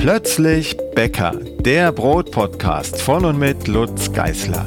[0.00, 4.64] Plötzlich Bäcker, der Brotpodcast von und mit Lutz Geißler.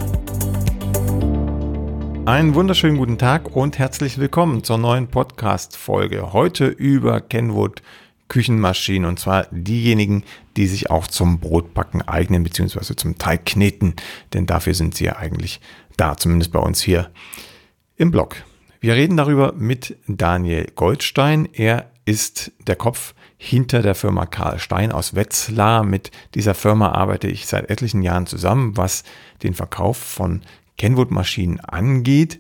[2.28, 6.34] Einen wunderschönen guten Tag und herzlich willkommen zur neuen Podcast-Folge.
[6.34, 7.82] Heute über Kenwood
[8.28, 10.24] Küchenmaschinen und zwar diejenigen,
[10.56, 12.96] die sich auch zum Brotbacken eignen bzw.
[12.96, 13.96] zum Teigkneten,
[14.34, 15.62] denn dafür sind sie ja eigentlich
[15.98, 17.10] da, zumindest bei uns hier
[17.96, 18.36] im Blog.
[18.82, 21.50] Wir reden darüber mit Daniel Goldstein.
[21.52, 25.84] Er ist der Kopf hinter der Firma Karl Stein aus Wetzlar.
[25.84, 29.04] Mit dieser Firma arbeite ich seit etlichen Jahren zusammen, was
[29.44, 30.44] den Verkauf von
[30.78, 32.40] Kenwood-Maschinen angeht.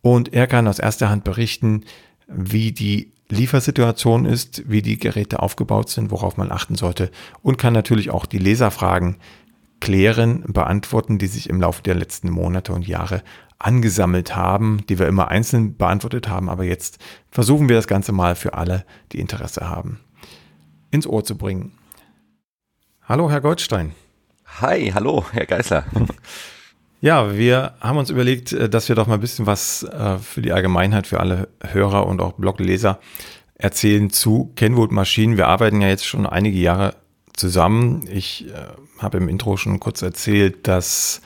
[0.00, 1.84] Und er kann aus erster Hand berichten,
[2.28, 7.10] wie die Liefersituation ist, wie die Geräte aufgebaut sind, worauf man achten sollte
[7.42, 9.16] und kann natürlich auch die Leserfragen
[9.80, 13.22] klären, beantworten, die sich im Laufe der letzten Monate und Jahre
[13.58, 18.36] angesammelt haben, die wir immer einzeln beantwortet haben, aber jetzt versuchen wir das Ganze mal
[18.36, 19.98] für alle, die Interesse haben,
[20.90, 21.72] ins Ohr zu bringen.
[23.02, 23.94] Hallo, Herr Goldstein.
[24.60, 25.84] Hi, hallo, Herr Geißler.
[27.00, 30.42] Ja, wir haben uns überlegt, äh, dass wir doch mal ein bisschen was äh, für
[30.42, 32.98] die Allgemeinheit, für alle Hörer und auch Blogleser
[33.54, 35.36] erzählen zu Kenwood-Maschinen.
[35.36, 36.96] Wir arbeiten ja jetzt schon einige Jahre
[37.34, 38.04] zusammen.
[38.10, 38.52] Ich äh,
[38.98, 41.20] habe im Intro schon kurz erzählt, dass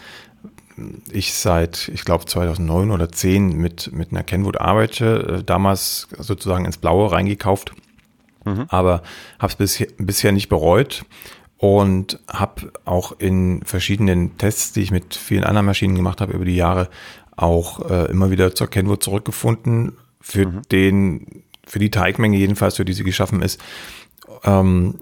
[1.11, 6.79] ich seit, ich glaube, 2009 oder 10 mit, mit einer Kenwood arbeite, damals sozusagen ins
[6.79, 7.73] Blaue reingekauft,
[8.45, 8.67] mhm.
[8.69, 9.03] aber
[9.39, 11.05] habe es bisher, bisher nicht bereut
[11.59, 16.45] und habe auch in verschiedenen Tests, die ich mit vielen anderen Maschinen gemacht habe über
[16.45, 16.89] die Jahre,
[17.37, 20.63] auch äh, immer wieder zur Kenwood zurückgefunden für mhm.
[20.71, 23.61] den, für die Teigmenge jedenfalls, für die sie geschaffen ist.
[24.45, 25.01] Ähm,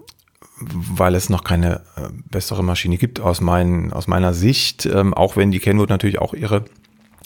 [0.63, 5.35] weil es noch keine äh, bessere Maschine gibt aus, mein, aus meiner Sicht, ähm, auch
[5.35, 6.65] wenn die Kenwood natürlich auch ihre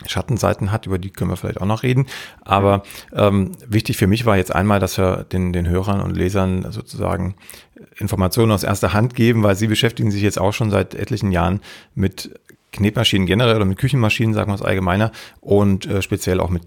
[0.05, 2.07] Schattenseiten hat, über die können wir vielleicht auch noch reden.
[2.41, 2.83] Aber
[3.13, 7.35] ähm, wichtig für mich war jetzt einmal, dass wir den, den Hörern und Lesern sozusagen
[7.97, 11.61] Informationen aus erster Hand geben, weil sie beschäftigen sich jetzt auch schon seit etlichen Jahren
[11.93, 12.39] mit
[12.71, 16.63] Knetmaschinen generell oder mit Küchenmaschinen, sagen wir es allgemeiner, und äh, speziell auch mit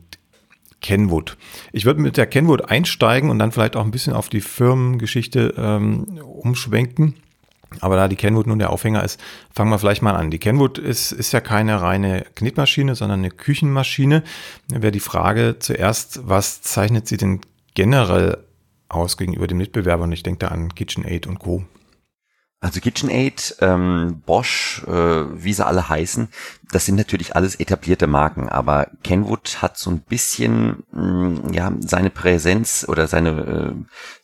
[0.80, 1.36] Kenwood.
[1.72, 5.54] Ich würde mit der Kenwood einsteigen und dann vielleicht auch ein bisschen auf die Firmengeschichte
[5.56, 7.14] ähm, umschwenken.
[7.80, 9.20] Aber da die Kenwood nun der Aufhänger ist,
[9.54, 10.30] fangen wir vielleicht mal an.
[10.30, 14.22] Die Kenwood ist, ist ja keine reine Knetmaschine, sondern eine Küchenmaschine.
[14.68, 17.40] Wäre die Frage zuerst, was zeichnet sie denn
[17.74, 18.38] generell
[18.88, 20.04] aus gegenüber dem Mitbewerber?
[20.04, 21.64] Und ich denke da an KitchenAid und Co.
[22.60, 26.28] Also KitchenAid, ähm, Bosch, äh, wie sie alle heißen,
[26.72, 31.72] das sind natürlich alles etablierte Marken, aber Kenwood hat so ein bisschen mh, mm, ja
[31.78, 33.74] seine Präsenz oder seine äh,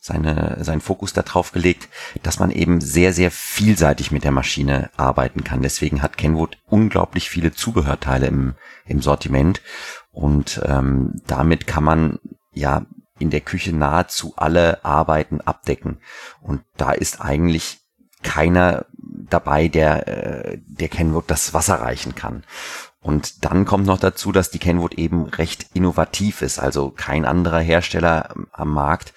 [0.01, 1.87] seine seinen Fokus darauf gelegt,
[2.23, 5.61] dass man eben sehr sehr vielseitig mit der Maschine arbeiten kann.
[5.61, 9.61] Deswegen hat Kenwood unglaublich viele Zubehörteile im im Sortiment
[10.11, 12.19] und ähm, damit kann man
[12.51, 12.85] ja
[13.17, 15.99] in der Küche nahezu alle Arbeiten abdecken
[16.41, 17.84] und da ist eigentlich
[18.25, 22.43] keiner dabei, der, äh, der Kenwood das Wasser reichen kann.
[22.99, 26.59] Und dann kommt noch dazu, dass die Kenwood eben recht innovativ ist.
[26.59, 29.13] Also kein anderer Hersteller am Markt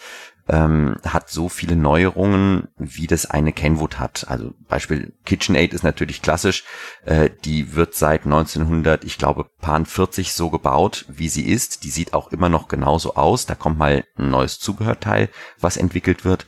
[0.48, 4.26] ähm, hat so viele Neuerungen, wie das eine Kenwood hat.
[4.28, 6.64] Also Beispiel KitchenAid ist natürlich klassisch.
[7.04, 11.84] Äh, die wird seit 1900, ich glaube, Pan 40 so gebaut, wie sie ist.
[11.84, 13.46] Die sieht auch immer noch genauso aus.
[13.46, 15.28] Da kommt mal ein neues Zubehörteil,
[15.60, 16.46] was entwickelt wird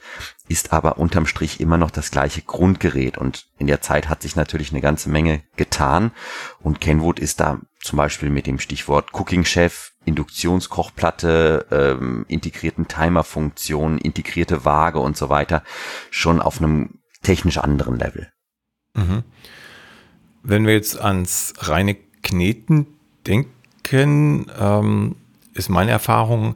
[0.51, 4.35] ist aber unterm Strich immer noch das gleiche Grundgerät und in der Zeit hat sich
[4.35, 6.11] natürlich eine ganze Menge getan
[6.59, 13.99] und Kenwood ist da zum Beispiel mit dem Stichwort Cooking Chef, Induktionskochplatte, ähm, integrierten Timerfunktionen,
[13.99, 15.63] integrierte Waage und so weiter
[16.11, 18.29] schon auf einem technisch anderen Level.
[18.95, 19.23] Mhm.
[20.43, 22.87] Wenn wir jetzt ans reine Kneten
[23.27, 25.17] denken, ähm,
[25.53, 26.55] ist meine Erfahrung,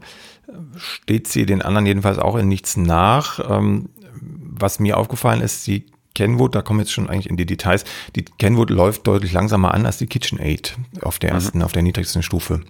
[0.76, 3.40] steht sie den anderen jedenfalls auch in nichts nach.
[3.50, 3.90] Ähm,
[4.20, 7.84] was mir aufgefallen ist, die Kenwood, da kommen jetzt schon eigentlich in die Details,
[8.14, 11.34] die Kenwood läuft deutlich langsamer an als die KitchenAid auf der mhm.
[11.34, 11.64] ersten, mhm.
[11.64, 12.60] auf der niedrigsten Stufe.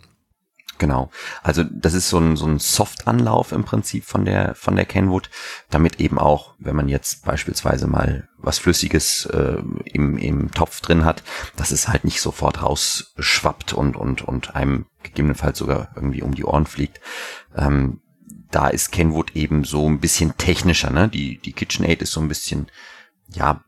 [0.78, 1.10] Genau.
[1.42, 5.30] Also das ist so ein, so ein Soft-Anlauf im Prinzip von der, von der Kenwood,
[5.70, 11.04] damit eben auch, wenn man jetzt beispielsweise mal was Flüssiges äh, im, im Topf drin
[11.04, 11.22] hat,
[11.56, 16.44] dass es halt nicht sofort rausschwappt und, und, und einem gegebenenfalls sogar irgendwie um die
[16.44, 17.00] Ohren fliegt.
[17.56, 18.00] Ähm,
[18.50, 21.08] da ist Kenwood eben so ein bisschen technischer, ne?
[21.08, 22.70] Die, die KitchenAid ist so ein bisschen,
[23.28, 23.64] ja,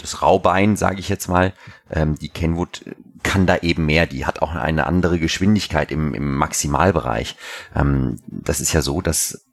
[0.00, 1.54] das Raubein, sage ich jetzt mal.
[1.90, 2.84] Ähm, die Kenwood
[3.26, 4.06] kann da eben mehr.
[4.06, 7.36] Die hat auch eine andere Geschwindigkeit im, im Maximalbereich.
[7.74, 9.44] Ähm, das ist ja so, dass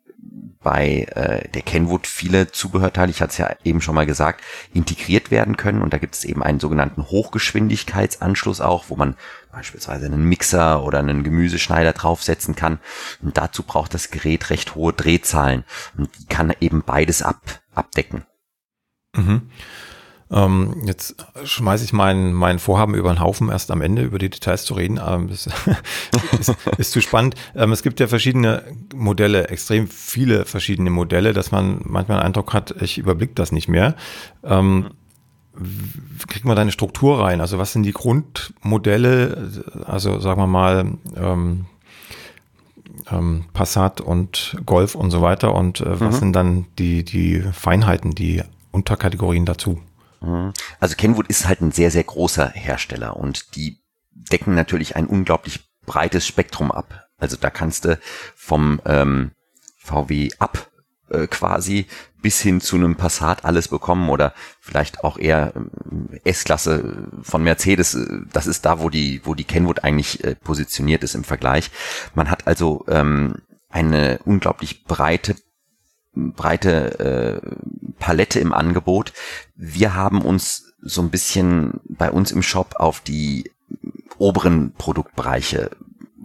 [0.62, 4.42] bei äh, der Kenwood viele Zubehörteile, ich hatte es ja eben schon mal gesagt,
[4.74, 5.82] integriert werden können.
[5.82, 9.16] Und da gibt es eben einen sogenannten Hochgeschwindigkeitsanschluss auch, wo man
[9.52, 12.80] beispielsweise einen Mixer oder einen Gemüseschneider draufsetzen kann.
[13.22, 15.66] Und dazu braucht das Gerät recht hohe Drehzahlen
[15.98, 17.42] und die kann eben beides ab,
[17.76, 18.26] abdecken.
[19.16, 19.50] Mhm.
[20.34, 24.30] Ähm, jetzt schmeiße ich mein, mein Vorhaben über den Haufen erst am Ende, über die
[24.30, 25.00] Details zu reden.
[25.06, 25.48] Ähm, das
[26.40, 27.36] ist, ist, zu spannend.
[27.56, 28.64] Ähm, es gibt ja verschiedene
[28.96, 33.68] Modelle, extrem viele verschiedene Modelle, dass man manchmal den Eindruck hat, ich überblicke das nicht
[33.68, 33.96] mehr.
[34.44, 34.90] Ähm,
[36.28, 37.40] kriegt man da eine Struktur rein?
[37.40, 39.52] Also was sind die Grundmodelle?
[39.86, 41.66] Also sagen wir mal, ähm,
[43.12, 45.54] ähm, Passat und Golf und so weiter.
[45.54, 46.20] Und äh, was mhm.
[46.20, 48.42] sind dann die, die Feinheiten, die
[48.72, 49.80] Unterkategorien dazu?
[50.24, 50.54] Mhm.
[50.80, 55.60] Also Kenwood ist halt ein sehr, sehr großer Hersteller und die decken natürlich ein unglaublich
[55.86, 57.08] breites Spektrum ab.
[57.18, 58.00] Also da kannst du
[58.36, 59.32] vom ähm,
[59.78, 60.72] VW ab
[61.10, 61.88] äh, quasi
[62.22, 65.54] bis hin zu einem Passat alles bekommen oder vielleicht auch eher
[66.14, 67.98] äh, S-Klasse von Mercedes.
[68.32, 71.70] Das ist da, wo die, wo die Kenwood eigentlich äh, positioniert ist im Vergleich.
[72.16, 75.36] Man hat also ähm, eine unglaublich breite
[76.14, 79.14] breite äh, Palette im Angebot.
[79.56, 83.52] Wir haben uns so ein bisschen bei uns im Shop auf die
[84.18, 85.72] oberen Produktbereiche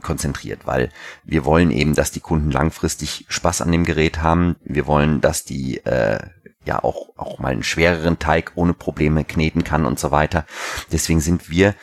[0.02, 0.90] konzentriert, weil
[1.24, 4.56] wir wollen eben, dass die Kunden langfristig Spaß an dem Gerät haben.
[4.64, 6.18] Wir wollen, dass die äh,
[6.64, 10.44] ja auch, auch mal einen schwereren Teig ohne Probleme kneten kann und so weiter.
[10.92, 11.74] Deswegen sind wir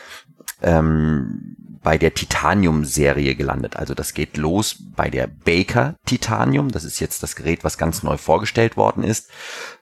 [0.62, 3.76] ähm, bei der Titanium-Serie gelandet.
[3.78, 6.72] Also das geht los bei der Baker Titanium.
[6.72, 9.30] Das ist jetzt das Gerät, was ganz neu vorgestellt worden ist.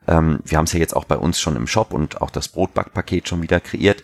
[0.05, 2.49] Ähm, wir haben es ja jetzt auch bei uns schon im Shop und auch das
[2.49, 4.03] Brotbackpaket schon wieder kreiert.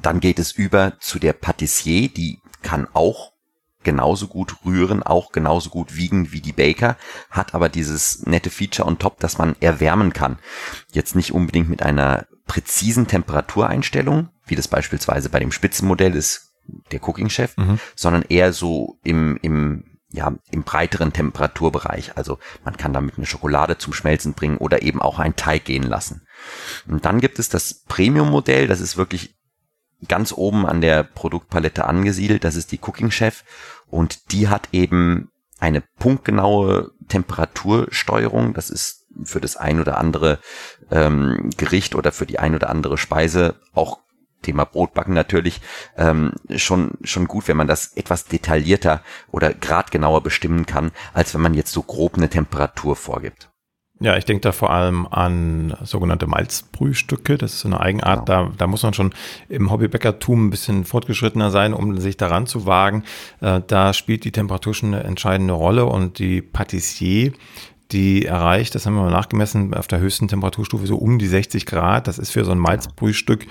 [0.00, 3.32] Dann geht es über zu der Patissier, die kann auch
[3.82, 6.96] genauso gut rühren, auch genauso gut wiegen wie die Baker,
[7.30, 10.38] hat aber dieses nette Feature on top, dass man erwärmen kann.
[10.92, 16.51] Jetzt nicht unbedingt mit einer präzisen Temperatureinstellung, wie das beispielsweise bei dem Spitzenmodell ist,
[16.90, 17.78] der Cooking Chef, mhm.
[17.94, 22.16] sondern eher so im, im, ja, im breiteren Temperaturbereich.
[22.16, 25.84] Also man kann damit eine Schokolade zum Schmelzen bringen oder eben auch einen Teig gehen
[25.84, 26.26] lassen.
[26.86, 29.34] Und dann gibt es das Premium-Modell, das ist wirklich
[30.08, 33.44] ganz oben an der Produktpalette angesiedelt, das ist die Cooking Chef
[33.86, 35.30] und die hat eben
[35.60, 38.52] eine punktgenaue Temperatursteuerung.
[38.52, 40.40] Das ist für das ein oder andere
[40.90, 44.00] ähm, Gericht oder für die ein oder andere Speise auch
[44.42, 45.60] Thema Brotbacken natürlich
[45.96, 51.40] ähm, schon schon gut, wenn man das etwas detaillierter oder gradgenauer bestimmen kann, als wenn
[51.40, 53.52] man jetzt so grob eine Temperatur vorgibt.
[54.02, 57.38] Ja, ich denke da vor allem an sogenannte Malzbrühstücke.
[57.38, 58.26] Das ist so eine Eigenart.
[58.26, 58.46] Genau.
[58.46, 59.14] Da, da muss man schon
[59.48, 63.04] im Hobbybäckertum ein bisschen fortgeschrittener sein, um sich daran zu wagen.
[63.40, 67.32] Äh, da spielt die Temperatur schon eine entscheidende Rolle und die Patissier,
[67.92, 71.64] die erreicht, das haben wir mal nachgemessen, auf der höchsten Temperaturstufe so um die 60
[71.64, 72.08] Grad.
[72.08, 73.46] Das ist für so ein Malzbrühstück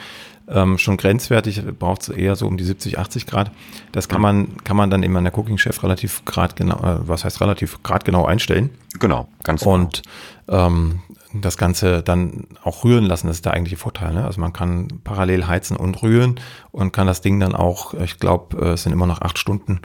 [0.52, 3.52] ähm, schon grenzwertig, braucht es eher so um die 70, 80 Grad.
[3.92, 7.08] Das kann man, kann man dann eben an der Cooking Chef relativ grad genau, äh,
[7.08, 8.72] was heißt relativ grad genau einstellen.
[9.00, 9.76] Genau, ganz genau.
[9.76, 10.02] Und
[10.50, 11.02] ähm,
[11.34, 14.14] das Ganze dann auch rühren lassen, das ist der eigentliche Vorteil.
[14.14, 14.26] Ne?
[14.26, 16.40] Also man kann parallel heizen und rühren
[16.72, 19.80] und kann das Ding dann auch, ich glaube, äh, es sind immer noch acht Stunden.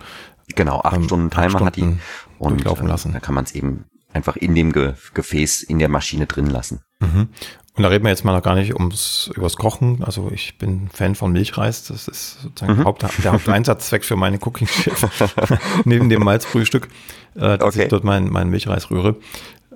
[0.55, 1.99] Genau, acht ähm, Stunden Timer Stunden hat die
[2.39, 3.11] und durchlaufen lassen.
[3.11, 6.47] Äh, da kann man es eben einfach in dem Ge Gefäß in der Maschine drin
[6.47, 6.81] lassen.
[7.01, 7.29] Mhm.
[7.77, 10.03] Und da reden wir jetzt mal noch gar nicht ums übers Kochen.
[10.03, 11.85] Also ich bin Fan von Milchreis.
[11.85, 12.85] Das ist sozusagen mhm.
[12.85, 15.07] Haupt, der Haupteinsatzzweck für meine Cooking Chef.
[15.85, 16.89] Neben dem Malzfrühstück,
[17.35, 17.85] äh, dass okay.
[17.85, 19.17] ich dort meinen mein Milchreis rühre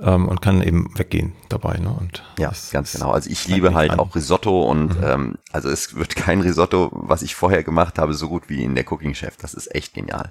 [0.01, 1.77] ähm, und kann eben weggehen dabei.
[1.77, 1.91] Ne?
[1.91, 3.11] Und ja, ganz genau.
[3.11, 3.99] Also ich liebe halt an.
[3.99, 5.05] auch Risotto und mhm.
[5.05, 8.75] ähm, also es wird kein Risotto, was ich vorher gemacht habe, so gut wie in
[8.75, 9.37] der Cooking Chef.
[9.37, 10.31] Das ist echt genial.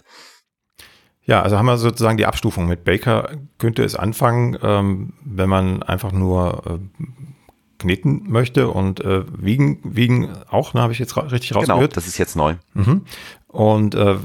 [1.24, 2.68] Ja, also haben wir sozusagen die Abstufung.
[2.68, 7.04] Mit Baker könnte es anfangen, ähm, wenn man einfach nur äh,
[7.80, 11.92] kneten möchte und äh, wiegen, wiegen auch, ne, habe ich jetzt ra richtig genau, rausgehört.
[11.92, 12.56] Genau, das ist jetzt neu.
[12.74, 13.02] Mhm.
[13.48, 14.16] Und äh,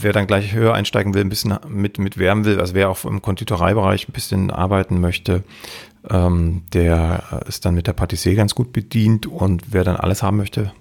[0.00, 3.04] wer dann gleich höher einsteigen will, ein bisschen mit, mit wärmen will, also wer auch
[3.04, 5.42] im Konditoreibereich ein bisschen arbeiten möchte,
[6.08, 10.36] ähm, der ist dann mit der Patissier ganz gut bedient und wer dann alles haben
[10.36, 10.72] möchte,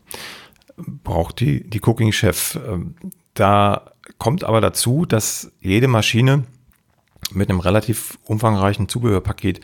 [1.03, 2.60] braucht die, die Cooking Chef.
[2.67, 2.96] Ähm,
[3.34, 6.43] da kommt aber dazu, dass jede Maschine
[7.31, 9.60] mit einem relativ umfangreichen Zubehörpaket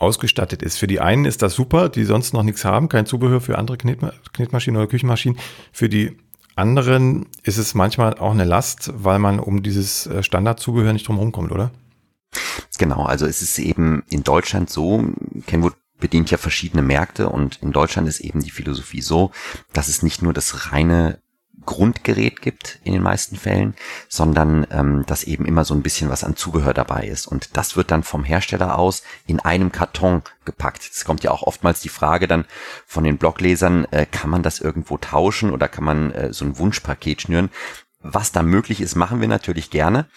[0.00, 0.78] ausgestattet ist.
[0.78, 3.76] Für die einen ist das super, die sonst noch nichts haben, kein Zubehör für andere
[3.76, 5.38] Knetma Knetmaschinen oder Küchenmaschinen.
[5.72, 6.16] Für die
[6.56, 11.18] anderen ist es manchmal auch eine Last, weil man um dieses äh, Standardzubehör nicht drum
[11.18, 11.70] rumkommt, oder?
[12.78, 15.04] Genau, also es ist eben in Deutschland so,
[15.46, 19.30] Kenwood bedient ja verschiedene Märkte und in Deutschland ist eben die Philosophie so,
[19.72, 21.19] dass es nicht nur das reine
[21.66, 23.74] Grundgerät gibt in den meisten Fällen,
[24.08, 27.26] sondern ähm, dass eben immer so ein bisschen was an Zubehör dabei ist.
[27.26, 30.88] Und das wird dann vom Hersteller aus in einem Karton gepackt.
[30.92, 32.44] Es kommt ja auch oftmals die Frage dann
[32.86, 36.58] von den Bloglesern, äh, kann man das irgendwo tauschen oder kann man äh, so ein
[36.58, 37.50] Wunschpaket schnüren?
[38.02, 40.08] Was da möglich ist, machen wir natürlich gerne.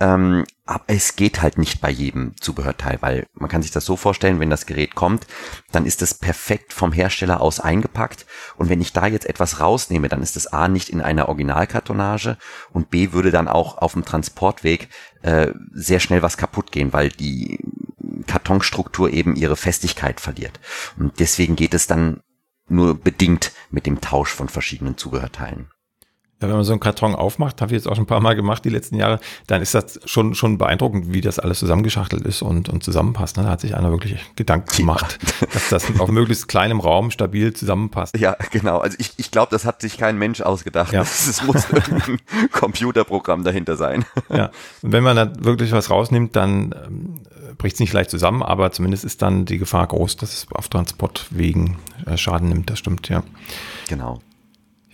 [0.00, 3.96] Ähm, aber es geht halt nicht bei jedem Zubehörteil, weil man kann sich das so
[3.96, 5.26] vorstellen, wenn das Gerät kommt,
[5.70, 8.26] dann ist es perfekt vom Hersteller aus eingepackt.
[8.56, 12.38] Und wenn ich da jetzt etwas rausnehme, dann ist es A nicht in einer Originalkartonage
[12.72, 14.88] und B würde dann auch auf dem Transportweg
[15.22, 17.60] äh, sehr schnell was kaputt gehen, weil die
[18.26, 20.58] Kartonstruktur eben ihre Festigkeit verliert.
[20.98, 22.20] Und deswegen geht es dann
[22.68, 25.68] nur bedingt mit dem Tausch von verschiedenen Zubehörteilen.
[26.42, 28.34] Ja, wenn man so einen Karton aufmacht, habe ich jetzt auch schon ein paar Mal
[28.34, 32.42] gemacht die letzten Jahre, dann ist das schon, schon beeindruckend, wie das alles zusammengeschachtelt ist
[32.42, 33.36] und, und zusammenpasst.
[33.36, 33.44] Ne?
[33.44, 35.46] Da hat sich einer wirklich Gedanken gemacht, ja.
[35.52, 38.18] dass das auf möglichst kleinem Raum stabil zusammenpasst.
[38.18, 38.78] Ja, genau.
[38.78, 40.92] Also ich, ich glaube, das hat sich kein Mensch ausgedacht.
[40.92, 41.04] Ja.
[41.24, 42.18] Es muss irgendein
[42.52, 44.04] Computerprogramm dahinter sein.
[44.28, 44.50] Ja,
[44.82, 47.22] und wenn man da wirklich was rausnimmt, dann ähm,
[47.56, 50.68] bricht es nicht leicht zusammen, aber zumindest ist dann die Gefahr groß, dass es auf
[50.68, 51.76] Transportwegen
[52.06, 52.70] äh, Schaden nimmt.
[52.70, 53.22] Das stimmt, ja.
[53.88, 54.20] Genau.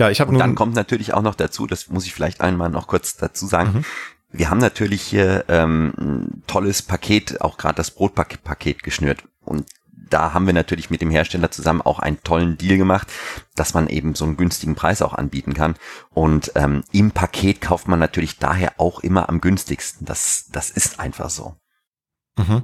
[0.00, 0.38] Ja, ich habe nun.
[0.38, 3.73] Dann kommt natürlich auch noch dazu, das muss ich vielleicht einmal noch kurz dazu sagen.
[3.75, 3.85] Mhm.
[4.33, 9.25] Wir haben natürlich hier ähm, ein tolles Paket, auch gerade das Brotpaket geschnürt.
[9.45, 13.09] Und da haben wir natürlich mit dem Hersteller zusammen auch einen tollen Deal gemacht,
[13.54, 15.75] dass man eben so einen günstigen Preis auch anbieten kann.
[16.09, 20.07] Und ähm, im Paket kauft man natürlich daher auch immer am günstigsten.
[20.07, 21.57] Das, das ist einfach so.
[22.38, 22.62] Mhm.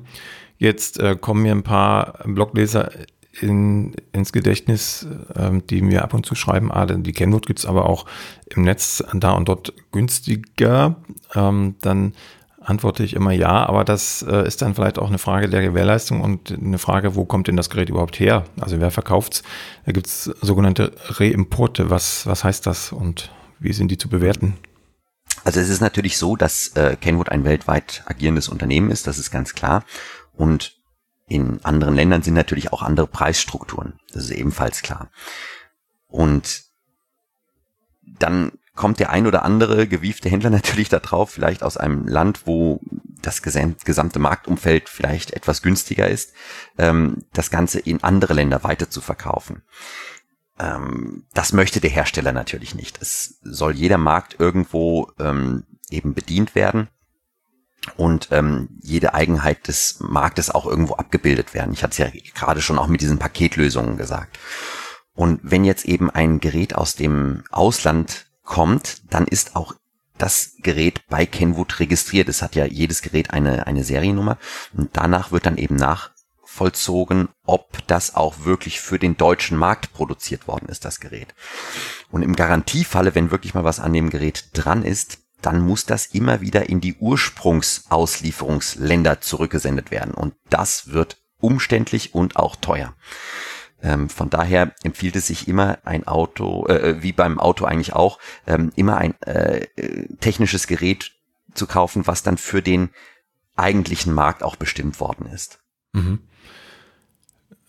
[0.56, 2.92] Jetzt äh, kommen mir ein paar Blogleser
[3.40, 7.86] in, ins Gedächtnis, ähm, die mir ab und zu schreiben, ah, die Kenwood gibt's aber
[7.86, 8.06] auch
[8.48, 10.96] im Netz da und dort günstiger,
[11.34, 12.14] ähm, dann
[12.60, 16.20] antworte ich immer ja, aber das äh, ist dann vielleicht auch eine Frage der Gewährleistung
[16.20, 18.44] und eine Frage, wo kommt denn das Gerät überhaupt her?
[18.60, 19.42] Also wer verkauft's?
[19.84, 21.90] Da gibt's sogenannte Reimporte.
[21.90, 24.54] Was, was heißt das und wie sind die zu bewerten?
[25.44, 29.30] Also es ist natürlich so, dass äh, Kenwood ein weltweit agierendes Unternehmen ist, das ist
[29.30, 29.84] ganz klar.
[30.34, 30.76] Und
[31.28, 33.98] in anderen Ländern sind natürlich auch andere Preisstrukturen.
[34.12, 35.10] Das ist ebenfalls klar.
[36.06, 36.64] Und
[38.02, 42.46] dann kommt der ein oder andere gewiefte Händler natürlich da drauf, vielleicht aus einem Land,
[42.46, 42.80] wo
[43.22, 46.32] das gesamte Marktumfeld vielleicht etwas günstiger ist,
[46.78, 49.62] ähm, das Ganze in andere Länder weiter zu verkaufen.
[50.60, 53.02] Ähm, das möchte der Hersteller natürlich nicht.
[53.02, 56.88] Es soll jeder Markt irgendwo ähm, eben bedient werden
[57.96, 61.72] und ähm, jede Eigenheit des Marktes auch irgendwo abgebildet werden.
[61.72, 64.38] Ich hatte es ja gerade schon auch mit diesen Paketlösungen gesagt.
[65.14, 69.74] Und wenn jetzt eben ein Gerät aus dem Ausland kommt, dann ist auch
[70.18, 72.28] das Gerät bei Kenwood registriert.
[72.28, 74.38] Es hat ja jedes Gerät eine, eine Seriennummer
[74.72, 80.48] und danach wird dann eben nachvollzogen, ob das auch wirklich für den deutschen Markt produziert
[80.48, 81.34] worden ist, das Gerät.
[82.10, 86.06] Und im Garantiefalle, wenn wirklich mal was an dem Gerät dran ist, dann muss das
[86.06, 90.14] immer wieder in die Ursprungsauslieferungsländer zurückgesendet werden.
[90.14, 92.94] Und das wird umständlich und auch teuer.
[93.82, 97.92] Ähm, von daher empfiehlt es sich immer ein Auto, äh, äh wie beim Auto eigentlich
[97.92, 99.66] auch, ähm, immer ein äh,
[100.20, 101.12] technisches Gerät
[101.54, 102.88] zu kaufen, was dann für den
[103.54, 105.60] eigentlichen Markt auch bestimmt worden ist.
[105.92, 106.20] Mhm.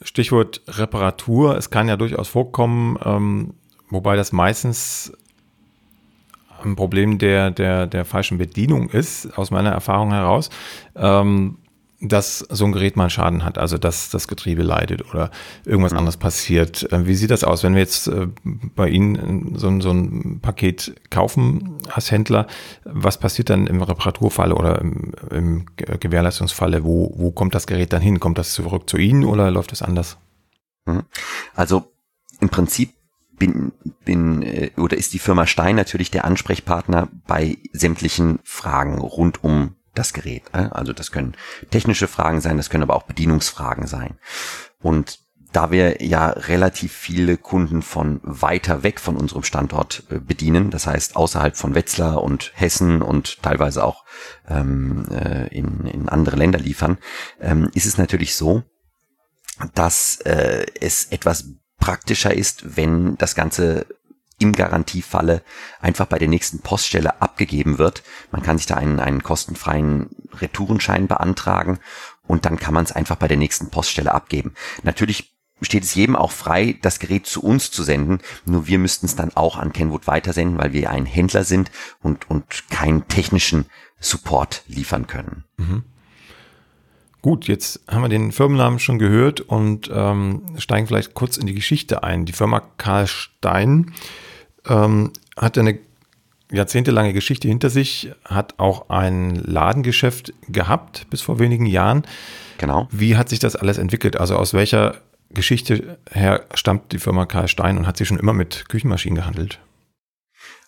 [0.01, 1.57] Stichwort Reparatur.
[1.57, 3.55] Es kann ja durchaus vorkommen, ähm,
[3.89, 5.13] wobei das meistens
[6.63, 10.49] ein Problem der, der, der falschen Bedienung ist, aus meiner Erfahrung heraus,
[10.95, 11.57] ähm,
[11.99, 15.31] dass so ein Gerät mal Schaden hat, also dass das Getriebe leidet oder
[15.65, 15.99] irgendwas mhm.
[15.99, 16.91] anderes passiert.
[16.91, 20.95] Äh, wie sieht das aus, wenn wir jetzt äh, bei Ihnen so, so ein Paket
[21.09, 22.45] kaufen als Händler?
[22.83, 26.83] Was passiert dann im Reparaturfalle oder im, im Gewährleistungsfalle?
[26.83, 28.19] Wo, wo kommt das Gerät dann hin?
[28.19, 30.17] Kommt das zurück zu Ihnen oder läuft es anders?
[30.85, 31.03] Mhm.
[31.55, 31.91] Also
[32.39, 32.93] im Prinzip
[33.37, 33.71] bin,
[34.03, 39.75] bin äh, oder ist die Firma Stein natürlich der Ansprechpartner bei sämtlichen Fragen rund um
[39.93, 40.43] das Gerät.
[40.53, 40.69] Äh?
[40.71, 41.35] Also das können
[41.71, 44.17] technische Fragen sein, das können aber auch Bedienungsfragen sein.
[44.81, 45.19] Und
[45.53, 50.87] da wir ja relativ viele Kunden von weiter weg von unserem Standort äh, bedienen, das
[50.87, 54.03] heißt außerhalb von Wetzlar und Hessen und teilweise auch
[54.47, 56.97] ähm, äh, in, in andere Länder liefern,
[57.39, 58.63] ähm, ist es natürlich so,
[59.73, 61.49] dass äh, es etwas
[61.79, 63.85] praktischer ist, wenn das Ganze
[64.39, 65.41] im Garantiefalle
[65.79, 68.03] einfach bei der nächsten Poststelle abgegeben wird.
[68.31, 71.79] Man kann sich da einen, einen kostenfreien Retourenschein beantragen
[72.27, 74.53] und dann kann man es einfach bei der nächsten Poststelle abgeben.
[74.83, 79.07] Natürlich steht es jedem auch frei, das Gerät zu uns zu senden, nur wir müssten
[79.07, 81.71] es dann auch an Kenwood weitersenden, weil wir ein Händler sind
[82.03, 83.65] und, und keinen technischen
[83.99, 85.45] Support liefern können.
[85.57, 85.83] Mhm.
[87.27, 91.53] Gut, jetzt haben wir den Firmennamen schon gehört und ähm, steigen vielleicht kurz in die
[91.53, 92.23] Geschichte ein.
[92.23, 93.91] Die Firma Karl Stein
[94.65, 95.77] ähm, hat eine
[96.53, 102.03] jahrzehntelange Geschichte hinter sich, hat auch ein Ladengeschäft gehabt bis vor wenigen Jahren.
[102.59, 102.87] Genau.
[102.91, 104.15] Wie hat sich das alles entwickelt?
[104.17, 104.95] Also aus welcher
[105.29, 109.59] Geschichte her stammt die Firma Karl Stein und hat sie schon immer mit Küchenmaschinen gehandelt?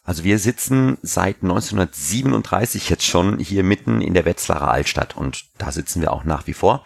[0.09, 5.71] Also wir sitzen seit 1937 jetzt schon hier mitten in der Wetzlarer Altstadt und da
[5.71, 6.83] sitzen wir auch nach wie vor.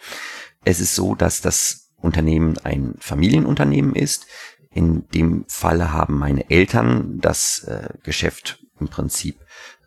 [0.66, 4.26] Es ist so, dass das Unternehmen ein Familienunternehmen ist.
[4.70, 9.40] In dem Falle haben meine Eltern das äh, Geschäft im Prinzip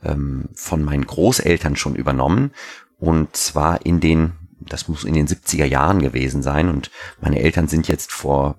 [0.03, 2.53] ähm, von meinen Großeltern schon übernommen
[2.97, 6.89] und zwar in den, das muss in den 70er Jahren gewesen sein und
[7.21, 8.57] meine Eltern sind jetzt vor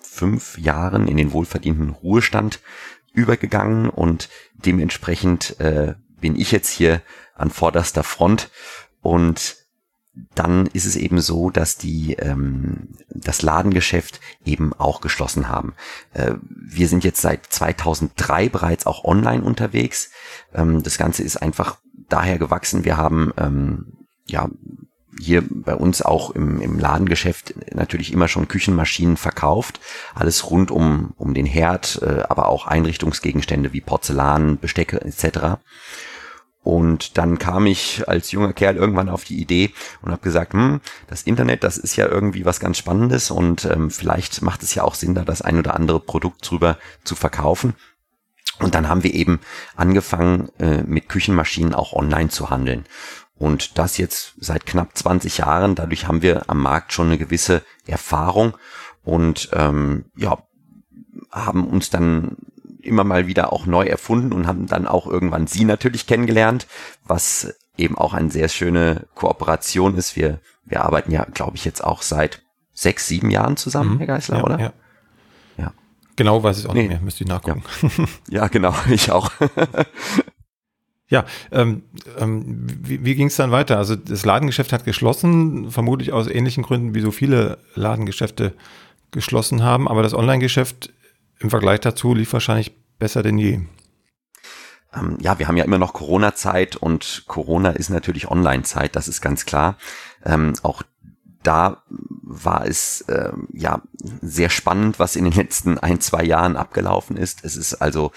[0.00, 2.60] fünf Jahren in den wohlverdienten Ruhestand
[3.16, 7.02] übergegangen und dementsprechend äh, bin ich jetzt hier
[7.34, 8.50] an vorderster Front
[9.00, 9.56] und
[10.34, 15.74] dann ist es eben so, dass die ähm, das Ladengeschäft eben auch geschlossen haben.
[16.14, 20.10] Äh, wir sind jetzt seit 2003 bereits auch online unterwegs.
[20.54, 22.84] Ähm, das Ganze ist einfach daher gewachsen.
[22.84, 23.92] Wir haben ähm,
[24.26, 24.48] ja
[25.20, 29.80] hier bei uns auch im, im Ladengeschäft natürlich immer schon Küchenmaschinen verkauft.
[30.14, 35.58] Alles rund um, um den Herd, äh, aber auch Einrichtungsgegenstände wie Porzellan, Bestecke etc.
[36.66, 40.80] Und dann kam ich als junger Kerl irgendwann auf die Idee und habe gesagt, hm,
[41.06, 44.82] das Internet, das ist ja irgendwie was ganz Spannendes und ähm, vielleicht macht es ja
[44.82, 47.74] auch Sinn, da das ein oder andere Produkt drüber zu verkaufen.
[48.58, 49.38] Und dann haben wir eben
[49.76, 52.84] angefangen, äh, mit Küchenmaschinen auch online zu handeln.
[53.38, 55.74] Und das jetzt seit knapp 20 Jahren.
[55.74, 58.56] Dadurch haben wir am Markt schon eine gewisse Erfahrung
[59.04, 60.38] und ähm, ja,
[61.30, 62.36] haben uns dann
[62.80, 66.66] immer mal wieder auch neu erfunden und haben dann auch irgendwann sie natürlich kennengelernt,
[67.04, 70.16] was eben auch eine sehr schöne Kooperation ist.
[70.16, 73.98] Wir, wir arbeiten ja, glaube ich, jetzt auch seit sechs, sieben Jahren zusammen, mhm.
[73.98, 74.60] Herr Geisler, ja, oder?
[74.60, 74.72] Ja.
[75.58, 75.72] ja.
[76.16, 76.82] Genau weiß ich auch nee.
[76.82, 77.62] nicht mehr, müsste ich nachgucken.
[78.28, 79.30] Ja, ja genau, ich auch.
[81.08, 81.82] Ja, ähm,
[82.18, 83.78] ähm, wie, wie ging es dann weiter?
[83.78, 88.54] Also das Ladengeschäft hat geschlossen, vermutlich aus ähnlichen Gründen, wie so viele Ladengeschäfte
[89.12, 90.92] geschlossen haben, aber das Online-Geschäft
[91.38, 93.60] im Vergleich dazu lief wahrscheinlich besser denn je.
[94.94, 99.20] Ähm, ja, wir haben ja immer noch Corona-Zeit und Corona ist natürlich Online-Zeit, das ist
[99.20, 99.76] ganz klar.
[100.24, 100.82] Ähm, auch
[101.42, 103.80] da war es äh, ja
[104.20, 107.44] sehr spannend, was in den letzten ein, zwei Jahren abgelaufen ist.
[107.44, 108.10] Es ist also,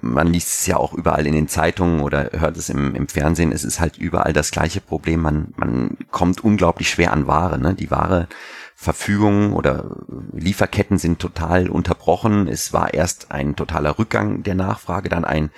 [0.00, 3.52] man liest es ja auch überall in den Zeitungen oder hört es im, im Fernsehen,
[3.52, 5.20] es ist halt überall das gleiche Problem.
[5.20, 7.58] Man, man kommt unglaublich schwer an Ware.
[7.58, 7.74] Ne?
[7.74, 8.28] Die Ware
[8.76, 9.96] Verfügungen oder
[10.32, 12.48] Lieferketten sind total unterbrochen.
[12.48, 15.50] Es war erst ein totaler Rückgang der Nachfrage, dann ein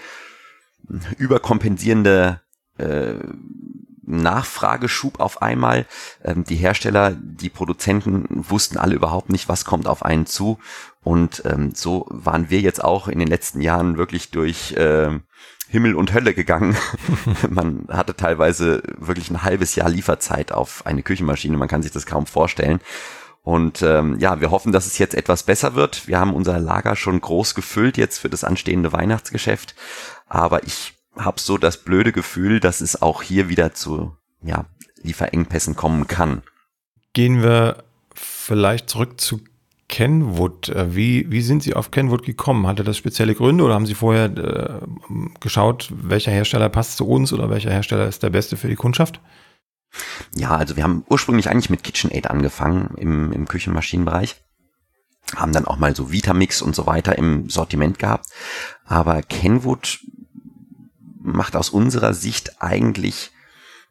[1.19, 2.41] überkompensierender
[2.79, 3.15] äh,
[4.05, 5.87] Nachfrageschub auf einmal.
[6.25, 10.59] Ähm, die Hersteller, die Produzenten wussten alle überhaupt nicht, was kommt auf einen zu.
[11.05, 15.11] Und ähm, so waren wir jetzt auch in den letzten Jahren wirklich durch äh,
[15.69, 16.77] Himmel und Hölle gegangen.
[17.51, 21.57] man hatte teilweise wirklich ein halbes Jahr Lieferzeit auf eine Küchenmaschine.
[21.57, 22.81] Man kann sich das kaum vorstellen.
[23.43, 26.07] Und ähm, ja, wir hoffen, dass es jetzt etwas besser wird.
[26.07, 29.75] Wir haben unser Lager schon groß gefüllt jetzt für das anstehende Weihnachtsgeschäft.
[30.29, 34.67] Aber ich habe so das blöde Gefühl, dass es auch hier wieder zu ja,
[35.03, 36.43] Lieferengpässen kommen kann.
[37.13, 37.83] Gehen wir
[38.15, 39.41] vielleicht zurück zu
[39.93, 40.71] Kenwood.
[40.71, 42.67] Äh, wie, wie sind Sie auf Kenwood gekommen?
[42.67, 44.81] Hatte das spezielle Gründe oder haben Sie vorher äh,
[45.39, 49.21] geschaut, welcher Hersteller passt zu uns oder welcher Hersteller ist der beste für die Kundschaft?
[50.35, 54.37] Ja, also wir haben ursprünglich eigentlich mit KitchenAid angefangen im, im Küchenmaschinenbereich.
[55.37, 58.29] Haben dann auch mal so Vitamix und so weiter im Sortiment gehabt.
[58.87, 59.99] Aber Kenwood
[61.21, 63.31] macht aus unserer Sicht eigentlich,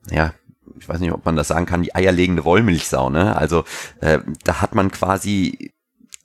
[0.09, 0.33] ja,
[0.79, 3.11] ich weiß nicht, ob man das sagen kann, die eierlegende Wollmilchsau.
[3.11, 3.35] Ne?
[3.35, 3.65] Also
[3.99, 5.75] äh, da hat man quasi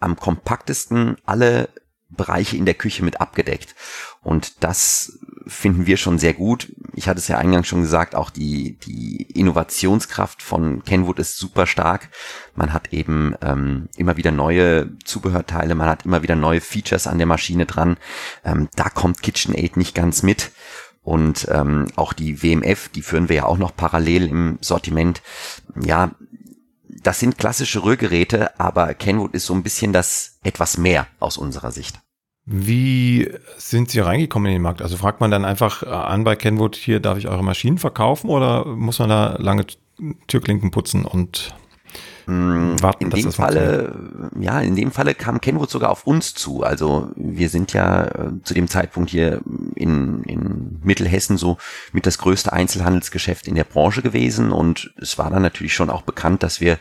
[0.00, 1.68] am kompaktesten alle
[2.08, 3.74] Bereiche in der Küche mit abgedeckt.
[4.22, 6.72] Und das finden wir schon sehr gut.
[6.94, 11.66] Ich hatte es ja eingangs schon gesagt, auch die, die Innovationskraft von Kenwood ist super
[11.66, 12.08] stark.
[12.54, 17.18] Man hat eben ähm, immer wieder neue Zubehörteile, man hat immer wieder neue Features an
[17.18, 17.96] der Maschine dran.
[18.44, 20.50] Ähm, da kommt KitchenAid nicht ganz mit.
[21.02, 25.22] Und ähm, auch die WMF, die führen wir ja auch noch parallel im Sortiment.
[25.80, 26.10] Ja,
[27.06, 31.70] das sind klassische Rührgeräte, aber Kenwood ist so ein bisschen das etwas mehr aus unserer
[31.70, 32.00] Sicht.
[32.44, 34.82] Wie sind Sie reingekommen in den Markt?
[34.82, 38.64] Also fragt man dann einfach an bei Kenwood, hier darf ich eure Maschinen verkaufen oder
[38.64, 39.66] muss man da lange
[40.26, 41.54] Türklinken putzen und
[42.26, 46.62] warten, in dem Falle, ja, in dem Falle kam Kenwood sogar auf uns zu.
[46.62, 49.40] Also wir sind ja äh, zu dem Zeitpunkt hier
[49.74, 51.56] in, in Mittelhessen so
[51.92, 56.02] mit das größte Einzelhandelsgeschäft in der Branche gewesen und es war dann natürlich schon auch
[56.02, 56.78] bekannt, dass wir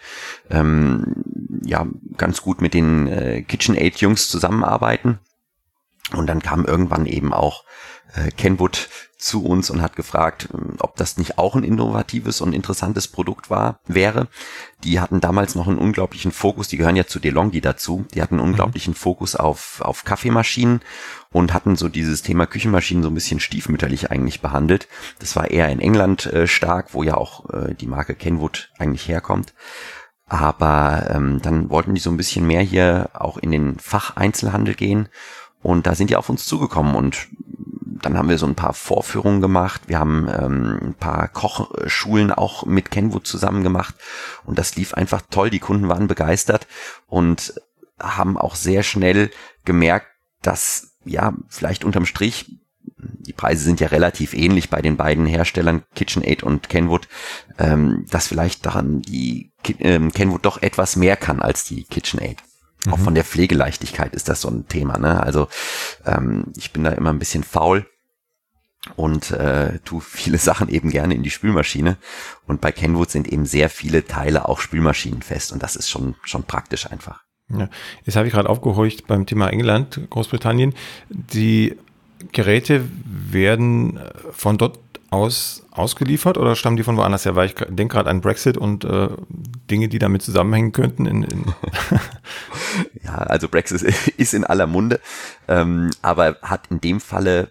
[0.49, 1.23] ähm,
[1.63, 1.85] ja
[2.17, 5.19] ganz gut mit den äh, KitchenAid Jungs zusammenarbeiten.
[6.15, 7.63] Und dann kam irgendwann eben auch
[8.13, 12.53] äh, Kenwood zu uns und hat gefragt, ähm, ob das nicht auch ein innovatives und
[12.53, 14.27] interessantes Produkt war, wäre.
[14.83, 18.35] Die hatten damals noch einen unglaublichen Fokus, die gehören ja zu DeLonghi dazu, die hatten
[18.35, 18.49] einen mhm.
[18.51, 18.93] unglaublichen.
[18.93, 20.81] Fokus auf, auf Kaffeemaschinen
[21.31, 24.87] und hatten so dieses Thema Küchenmaschinen so ein bisschen stiefmütterlich eigentlich behandelt.
[25.19, 29.07] Das war eher in England äh, stark, wo ja auch äh, die Marke Kenwood eigentlich
[29.07, 29.53] herkommt.
[30.27, 35.09] Aber ähm, dann wollten die so ein bisschen mehr hier auch in den Facheinzelhandel gehen.
[35.61, 37.27] Und da sind die auf uns zugekommen und
[38.05, 39.81] dann haben wir so ein paar Vorführungen gemacht.
[39.87, 43.95] Wir haben ähm, ein paar Kochschulen auch mit Kenwood zusammen gemacht.
[44.45, 45.49] Und das lief einfach toll.
[45.49, 46.67] Die Kunden waren begeistert
[47.07, 47.55] und
[47.99, 49.31] haben auch sehr schnell
[49.63, 50.05] gemerkt,
[50.43, 52.45] dass ja vielleicht unterm Strich
[52.97, 57.07] die Preise sind ja relativ ähnlich bei den beiden Herstellern, KitchenAid und Kenwood,
[57.57, 62.37] ähm, dass vielleicht daran die ähm, Kenwood doch etwas mehr kann als die KitchenAid.
[62.85, 62.93] Mhm.
[62.93, 64.97] Auch von der Pflegeleichtigkeit ist das so ein Thema.
[64.99, 65.21] Ne?
[65.21, 65.47] Also
[66.05, 67.85] ähm, ich bin da immer ein bisschen faul
[68.95, 71.97] und äh, tu viele Sachen eben gerne in die Spülmaschine.
[72.47, 76.43] Und bei Kenwood sind eben sehr viele Teile auch spülmaschinenfest und das ist schon, schon
[76.43, 77.23] praktisch einfach.
[77.49, 77.69] Ja,
[78.03, 80.73] jetzt habe ich gerade aufgehorcht beim Thema England, Großbritannien.
[81.09, 81.75] Die
[82.31, 84.79] Geräte werden äh, von dort
[85.11, 87.35] aus ausgeliefert oder stammen die von woanders her?
[87.35, 89.09] Weil ich denke gerade an Brexit und äh,
[89.69, 91.05] Dinge, die damit zusammenhängen könnten.
[91.05, 91.45] In, in
[93.03, 93.83] ja, also Brexit
[94.17, 94.99] ist in aller Munde,
[95.47, 97.49] ähm, aber hat in dem Falle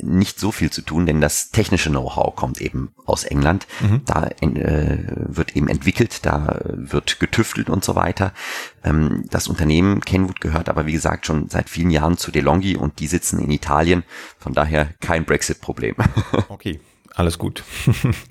[0.00, 3.66] nicht so viel zu tun, denn das technische Know-how kommt eben aus England.
[3.80, 4.02] Mhm.
[4.04, 8.32] Da äh, wird eben entwickelt, da wird getüftelt und so weiter.
[8.84, 13.00] Ähm, das Unternehmen Kenwood gehört aber wie gesagt schon seit vielen Jahren zu DeLonghi und
[13.00, 14.04] die sitzen in Italien.
[14.38, 15.94] Von daher kein Brexit-Problem.
[16.48, 16.80] okay,
[17.14, 17.62] alles gut.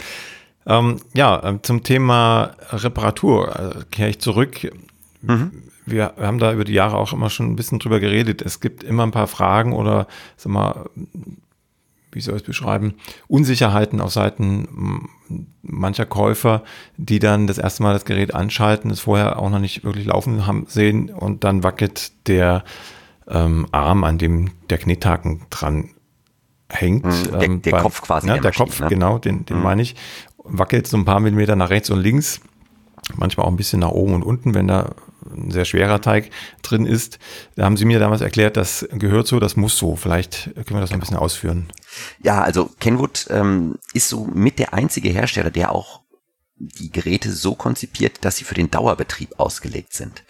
[0.65, 4.71] ähm, ja, ähm, zum Thema Reparatur äh, kehre ich zurück.
[5.21, 8.41] Mhm wir haben da über die Jahre auch immer schon ein bisschen drüber geredet.
[8.41, 10.89] Es gibt immer ein paar Fragen oder sag mal,
[12.11, 12.95] wie soll ich es beschreiben,
[13.27, 15.09] Unsicherheiten auf Seiten
[15.61, 16.63] mancher Käufer,
[16.97, 20.47] die dann das erste Mal das Gerät anschalten, es vorher auch noch nicht wirklich laufen
[20.47, 22.63] haben sehen und dann wackelt der
[23.27, 25.89] ähm, Arm, an dem der Knethaken dran
[26.69, 27.05] hängt.
[27.05, 28.27] Mhm, der, ähm, der beim, Kopf quasi.
[28.27, 28.87] Ja, der, der Maschine, Kopf, ne?
[28.87, 29.63] genau, den, den mhm.
[29.63, 29.95] meine ich.
[30.37, 32.39] Wackelt so ein paar Millimeter nach rechts und links,
[33.15, 34.91] manchmal auch ein bisschen nach oben und unten, wenn da
[35.25, 36.29] ein sehr schwerer Teig
[36.61, 37.19] drin ist.
[37.55, 39.95] Da haben Sie mir damals erklärt, das gehört so, das muss so.
[39.95, 41.67] Vielleicht können wir das noch ein bisschen ausführen.
[42.21, 46.01] Ja, also Kenwood ähm, ist so mit der einzige Hersteller, der auch
[46.57, 50.23] die Geräte so konzipiert, dass sie für den Dauerbetrieb ausgelegt sind.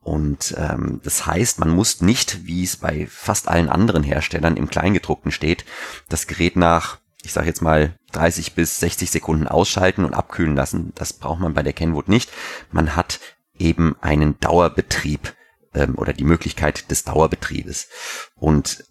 [0.00, 4.68] Und ähm, das heißt, man muss nicht, wie es bei fast allen anderen Herstellern im
[4.68, 5.64] Kleingedruckten steht,
[6.08, 10.92] das Gerät nach, ich sage jetzt mal, 30 bis 60 Sekunden ausschalten und abkühlen lassen.
[10.94, 12.30] Das braucht man bei der Kenwood nicht.
[12.70, 13.18] Man hat
[13.58, 15.34] eben einen Dauerbetrieb
[15.74, 17.88] ähm, oder die Möglichkeit des Dauerbetriebes.
[18.36, 18.84] Und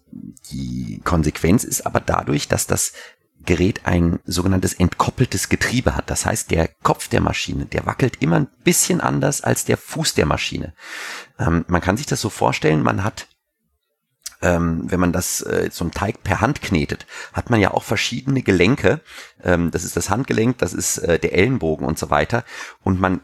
[0.50, 2.92] die Konsequenz ist aber dadurch, dass das
[3.44, 6.10] Gerät ein sogenanntes entkoppeltes Getriebe hat.
[6.10, 10.14] Das heißt, der Kopf der Maschine, der wackelt immer ein bisschen anders als der Fuß
[10.14, 10.72] der Maschine.
[11.38, 13.28] Ähm, man kann sich das so vorstellen, man hat
[14.42, 18.42] ähm, wenn man das äh, zum Teig per Hand knetet, hat man ja auch verschiedene
[18.42, 19.00] Gelenke.
[19.42, 22.44] Ähm, das ist das Handgelenk, das ist äh, der Ellenbogen und so weiter.
[22.82, 23.22] Und man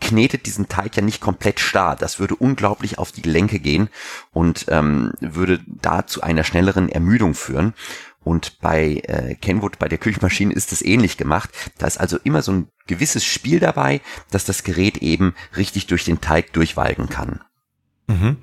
[0.00, 1.96] knetet diesen Teig ja nicht komplett starr.
[1.96, 3.88] Das würde unglaublich auf die Gelenke gehen
[4.32, 7.74] und ähm, würde da zu einer schnelleren Ermüdung führen.
[8.22, 11.50] Und bei äh, Kenwood, bei der Küchenmaschine ist es ähnlich gemacht.
[11.78, 16.04] Da ist also immer so ein gewisses Spiel dabei, dass das Gerät eben richtig durch
[16.04, 17.40] den Teig durchwalken kann.
[18.06, 18.38] Mhm.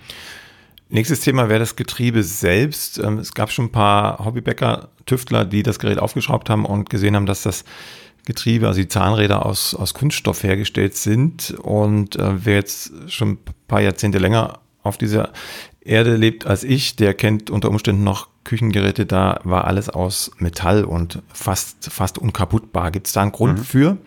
[0.89, 2.99] Nächstes Thema wäre das Getriebe selbst.
[2.99, 7.15] Ähm, es gab schon ein paar Hobbybäcker, Tüftler, die das Gerät aufgeschraubt haben und gesehen
[7.15, 7.63] haben, dass das
[8.25, 11.51] Getriebe, also die Zahnräder aus, aus Kunststoff hergestellt sind.
[11.61, 15.31] Und äh, wer jetzt schon ein paar Jahrzehnte länger auf dieser
[15.81, 20.83] Erde lebt als ich, der kennt unter Umständen noch Küchengeräte, da war alles aus Metall
[20.83, 22.91] und fast, fast unkaputtbar.
[22.91, 23.63] Gibt es da einen Grund mhm.
[23.63, 23.97] für?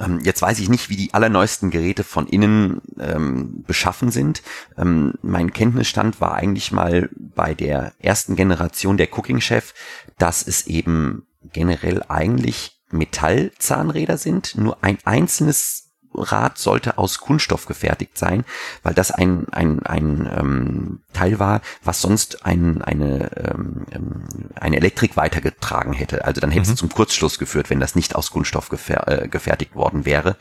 [0.00, 4.42] Ähm, jetzt weiß ich nicht, wie die allerneuesten Geräte von innen ähm, beschaffen sind.
[4.76, 9.74] Ähm, mein Kenntnisstand war eigentlich mal bei der ersten Generation der Cooking Chef,
[10.18, 14.56] dass es eben generell eigentlich Metallzahnräder sind.
[14.56, 18.44] Nur ein einzelnes Rad sollte aus Kunststoff gefertigt sein,
[18.82, 24.24] weil das ein, ein, ein ähm, Teil war, was sonst ein, eine, ähm, ähm
[24.54, 26.24] eine Elektrik weitergetragen hätte.
[26.24, 26.72] Also dann hätte mhm.
[26.74, 30.36] es zum Kurzschluss geführt, wenn das nicht aus Kunststoff gefer äh, gefertigt worden wäre.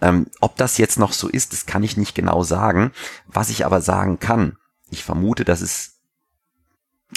[0.00, 2.92] Ähm, ob das jetzt noch so ist, das kann ich nicht genau sagen.
[3.26, 4.56] Was ich aber sagen kann,
[4.90, 5.93] ich vermute, dass es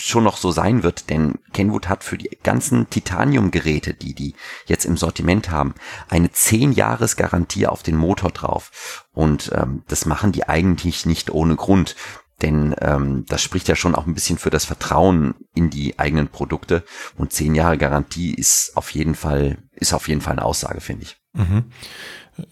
[0.01, 4.86] schon noch so sein wird, denn Kenwood hat für die ganzen Titanium-Geräte, die die jetzt
[4.86, 5.73] im Sortiment haben,
[6.10, 9.05] eine 10 Jahres Garantie auf den Motor drauf.
[9.13, 11.95] Und ähm, das machen die eigentlich nicht ohne Grund.
[12.41, 16.27] Denn ähm, das spricht ja schon auch ein bisschen für das Vertrauen in die eigenen
[16.27, 16.83] Produkte.
[17.17, 21.03] Und zehn Jahre Garantie ist auf jeden Fall, ist auf jeden Fall eine Aussage, finde
[21.03, 21.17] ich.
[21.33, 21.65] Mhm.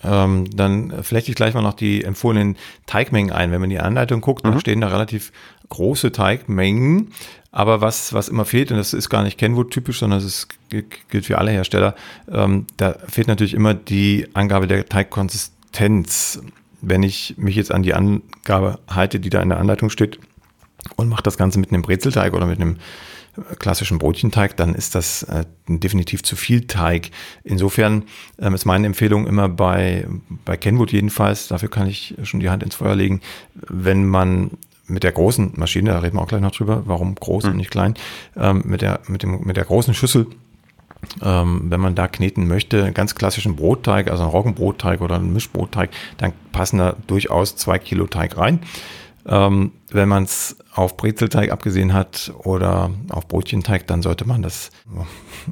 [0.04, 3.52] Ähm, dann flechte ich gleich mal noch die empfohlenen Teigmengen ein.
[3.52, 4.52] Wenn man die Anleitung guckt, mhm.
[4.52, 5.32] dann stehen da relativ
[5.70, 7.12] große Teigmengen.
[7.52, 11.38] Aber was, was immer fehlt, und das ist gar nicht Kenwood-typisch, sondern es gilt für
[11.38, 11.96] alle Hersteller,
[12.30, 16.42] ähm, da fehlt natürlich immer die Angabe der Teigkonsistenz.
[16.82, 20.20] Wenn ich mich jetzt an die Angabe halte, die da in der Anleitung steht,
[20.98, 22.78] und mache das Ganze mit einem Brezelteig oder mit einem
[23.60, 27.12] klassischen Brötchenteig, dann ist das äh, definitiv zu viel Teig.
[27.44, 28.04] Insofern
[28.40, 30.08] ähm, ist meine Empfehlung immer bei,
[30.46, 33.22] bei Kenwood jedenfalls, dafür kann ich schon die Hand ins Feuer legen,
[33.54, 34.52] wenn man
[34.88, 37.52] mit der großen Maschine, da reden wir auch gleich noch drüber, warum groß mhm.
[37.52, 37.96] und nicht klein,
[38.38, 40.28] ähm, mit, der, mit, dem, mit der großen Schüssel,
[41.22, 45.34] ähm, wenn man da kneten möchte, einen ganz klassischen Brotteig, also einen Roggenbrotteig oder einen
[45.34, 48.60] Mischbrotteig, dann passen da durchaus zwei Kilo Teig rein.
[49.28, 54.70] Ähm, wenn man es auf Brezelteig abgesehen hat oder auf Brötchenteig, dann sollte man das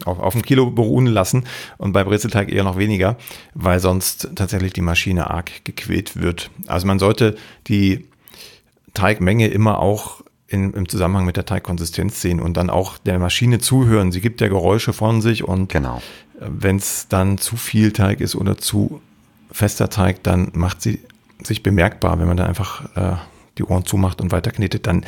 [0.05, 1.45] auf, auf ein Kilo beruhen lassen
[1.77, 3.17] und bei Brezelteig eher noch weniger,
[3.55, 6.51] weil sonst tatsächlich die Maschine arg gequält wird.
[6.67, 7.35] Also man sollte
[7.67, 8.05] die
[8.93, 13.59] Teigmenge immer auch in, im Zusammenhang mit der Teigkonsistenz sehen und dann auch der Maschine
[13.59, 14.11] zuhören.
[14.11, 15.97] Sie gibt ja Geräusche von sich und genau.
[16.39, 19.01] Äh, wenn es dann zu viel Teig ist oder zu
[19.51, 20.99] fester Teig, dann macht sie
[21.41, 22.19] sich bemerkbar.
[22.19, 23.15] Wenn man dann einfach äh,
[23.57, 25.05] die Ohren zumacht und weiterknetet, dann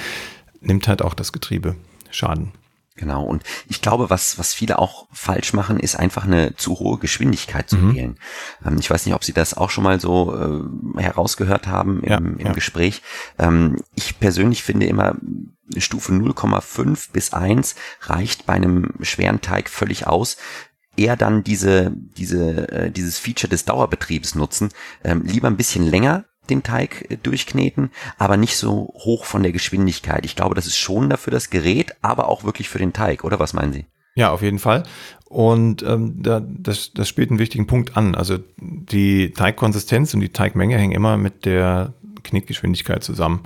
[0.62, 1.76] nimmt halt auch das Getriebe
[2.12, 2.54] Schaden.
[2.98, 3.24] Genau.
[3.24, 7.70] Und ich glaube, was, was viele auch falsch machen, ist einfach eine zu hohe Geschwindigkeit
[7.70, 7.96] zu mhm.
[7.96, 8.20] wählen.
[8.66, 12.10] Ähm, ich weiß nicht, ob Sie das auch schon mal so äh, herausgehört haben im,
[12.10, 12.54] ja, im ja.
[12.54, 13.02] Gespräch.
[13.38, 15.16] Ähm, ich persönlich finde immer,
[15.76, 20.38] Stufe 0,5 bis 1 reicht bei einem schweren Teig völlig aus
[20.98, 24.70] eher dann diese, diese, äh, dieses Feature des Dauerbetriebs nutzen.
[25.04, 29.52] Ähm, lieber ein bisschen länger, den Teig äh, durchkneten, aber nicht so hoch von der
[29.52, 30.26] Geschwindigkeit.
[30.26, 33.40] Ich glaube, das ist schon dafür das Gerät, aber auch wirklich für den Teig, oder
[33.40, 33.86] was meinen Sie?
[34.16, 34.84] Ja, auf jeden Fall.
[35.28, 38.16] Und ähm, da, das, das spielt einen wichtigen Punkt an.
[38.16, 43.42] Also die Teigkonsistenz und die Teigmenge hängen immer mit der Knetgeschwindigkeit zusammen.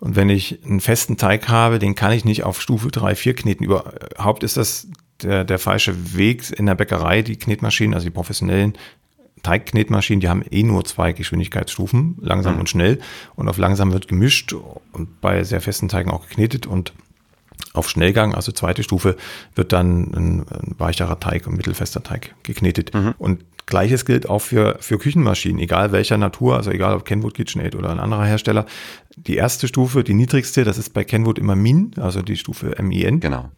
[0.00, 3.34] Und wenn ich einen festen Teig habe, den kann ich nicht auf Stufe 3, 4
[3.34, 3.64] kneten.
[3.64, 4.88] Überhaupt ist das
[5.22, 7.22] der, der falsche Weg in der Bäckerei.
[7.22, 8.74] Die Knetmaschinen, also die professionellen,
[9.42, 12.60] Teigknetmaschinen, die haben eh nur zwei Geschwindigkeitsstufen, langsam mhm.
[12.60, 12.98] und schnell.
[13.36, 14.52] Und auf langsam wird gemischt
[14.92, 16.92] und bei sehr festen Teigen auch geknetet und
[17.72, 19.16] auf Schnellgang, also zweite Stufe,
[19.54, 22.92] wird dann ein, ein weicherer Teig, ein mittelfester Teig geknetet.
[22.94, 23.14] Mhm.
[23.18, 27.76] Und Gleiches gilt auch für, für Küchenmaschinen, egal welcher Natur, also egal ob Kenwood KitchenAid
[27.76, 28.66] oder ein anderer Hersteller.
[29.16, 33.20] Die erste Stufe, die niedrigste, das ist bei Kenwood immer Min, also die Stufe MIN.
[33.20, 33.50] Genau.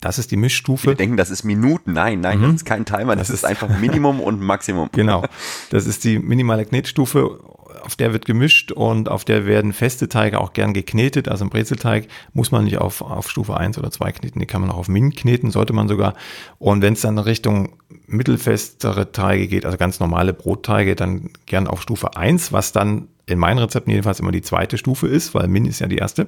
[0.00, 0.88] Das ist die Mischstufe.
[0.88, 1.92] Wir denken, das ist Minuten.
[1.92, 2.42] Nein, nein, mhm.
[2.44, 3.16] das ist kein Timer.
[3.16, 4.88] Das, das ist, einfach Minimum und Maximum.
[5.04, 5.24] Genau.
[5.70, 7.40] Das ist die minimale Knetstufe.
[7.82, 11.28] Auf der wird gemischt und auf der werden feste Teige auch gern geknetet.
[11.28, 14.40] Also ein Brezelteig muss man nicht auf, auf Stufe 1 oder 2 kneten.
[14.40, 16.14] Die kann man auch auf Min kneten, sollte man sogar.
[16.58, 21.82] Und wenn es dann Richtung mittelfestere Teige geht, also ganz normale Brotteige, dann gern auf
[21.82, 25.66] Stufe 1, was dann in meinen Rezepten jedenfalls immer die zweite Stufe ist, weil Min
[25.66, 26.26] ist ja die erste.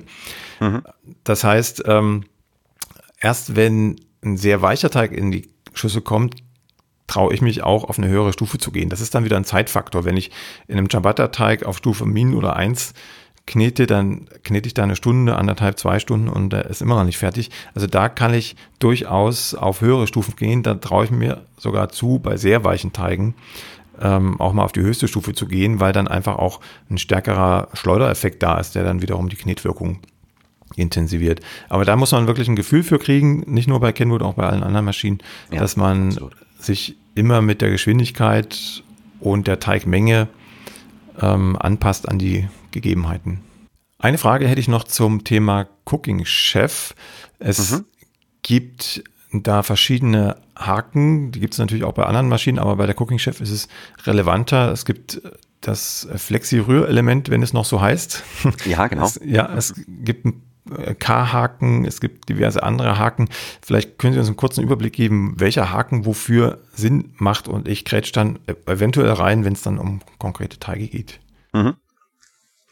[0.61, 0.83] Mhm.
[1.25, 2.25] Das heißt, ähm,
[3.21, 6.37] erst wenn ein sehr weicher Teig in die Schüssel kommt,
[7.07, 8.89] traue ich mich auch auf eine höhere Stufe zu gehen.
[8.89, 10.05] Das ist dann wieder ein Zeitfaktor.
[10.05, 10.31] Wenn ich
[10.67, 12.95] in einem Ciabatta-Teig auf Stufe Min oder 1
[13.47, 17.05] knete, dann knete ich da eine Stunde, anderthalb, zwei Stunden und er ist immer noch
[17.05, 17.51] nicht fertig.
[17.75, 20.65] Also da kann ich durchaus auf höhere Stufen gehen.
[20.65, 23.35] Da traue ich mir sogar zu, bei sehr weichen Teigen
[24.01, 27.69] ähm, auch mal auf die höchste Stufe zu gehen, weil dann einfach auch ein stärkerer
[27.73, 30.01] Schleudereffekt da ist, der dann wiederum die Knetwirkung
[30.77, 31.41] intensiviert.
[31.69, 34.47] Aber da muss man wirklich ein Gefühl für kriegen, nicht nur bei Kenwood, auch bei
[34.47, 35.19] allen anderen Maschinen,
[35.51, 36.37] ja, dass man absolut.
[36.59, 38.83] sich immer mit der Geschwindigkeit
[39.21, 40.29] und der Teigmenge
[41.21, 43.41] ähm, anpasst an die Gegebenheiten.
[43.99, 46.95] Eine Frage hätte ich noch zum Thema Cooking Chef.
[47.39, 47.85] Es mhm.
[48.43, 53.01] gibt da verschiedene Haken, die gibt es natürlich auch bei anderen Maschinen, aber bei der
[53.01, 53.69] Cooking Chef ist es
[54.05, 54.71] relevanter.
[54.71, 55.21] Es gibt
[55.61, 58.23] das Flexi-Rührelement, wenn es noch so heißt.
[58.67, 59.05] Ja, genau.
[59.07, 60.43] Es, ja, es gibt ein
[60.99, 63.29] K-Haken, es gibt diverse andere Haken.
[63.63, 67.85] Vielleicht können Sie uns einen kurzen Überblick geben, welcher Haken wofür Sinn macht und ich
[67.85, 71.21] grätsch dann eventuell rein, wenn es dann um konkrete Teige geht.
[71.53, 71.75] Mhm.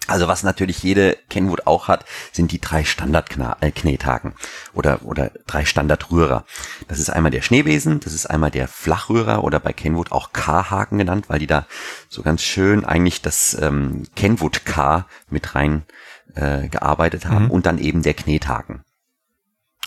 [0.06, 4.34] Also was natürlich jede Kenwood auch hat, sind die drei Standard-Knethaken
[4.74, 6.44] oder, oder drei Standardrührer.
[6.88, 10.98] Das ist einmal der Schneebesen, das ist einmal der Flachrührer oder bei Kenwood auch K-Haken
[10.98, 11.66] genannt, weil die da
[12.10, 15.84] so ganz schön eigentlich das ähm, Kenwood K mit rein
[16.34, 17.50] äh, gearbeitet haben mhm.
[17.50, 18.84] und dann eben der Knethaken.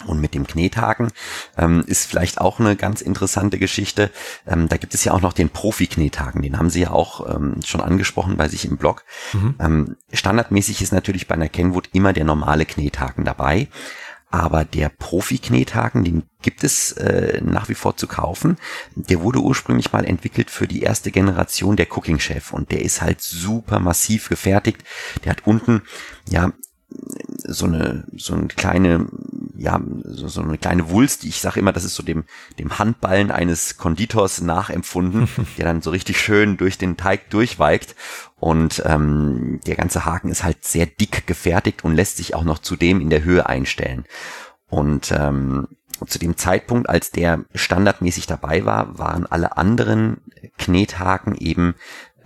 [0.06, 1.12] Und mit dem Knethaken
[1.58, 4.12] ähm, ist vielleicht auch eine ganz interessante Geschichte.
[4.46, 7.62] Ähm, da gibt es ja auch noch den Profi-Knethaken, den haben Sie ja auch ähm,
[7.66, 9.04] schon angesprochen bei sich im Blog.
[9.34, 9.56] Mhm.
[9.60, 13.70] Ähm, standardmäßig ist natürlich bei einer Kenwood immer der normale Knethaken dabei.
[14.30, 18.58] Aber der Profi-Knethaken, den gibt es äh, nach wie vor zu kaufen.
[18.96, 23.02] Der wurde ursprünglich mal entwickelt für die erste Generation der Cooking Chef und der ist
[23.02, 24.84] halt super massiv gefertigt.
[25.24, 25.82] Der hat unten
[26.30, 26.52] ja
[26.90, 29.08] so eine so eine kleine
[29.58, 32.26] ja so, so eine kleine Wulst, ich sage immer, das ist so dem
[32.60, 37.96] dem Handballen eines Konditors nachempfunden, der dann so richtig schön durch den Teig durchweigt.
[38.40, 42.60] Und ähm, der ganze Haken ist halt sehr dick gefertigt und lässt sich auch noch
[42.60, 44.06] zudem in der Höhe einstellen.
[44.70, 45.68] Und ähm,
[46.06, 50.22] zu dem Zeitpunkt, als der standardmäßig dabei war, waren alle anderen
[50.60, 51.74] Knethaken eben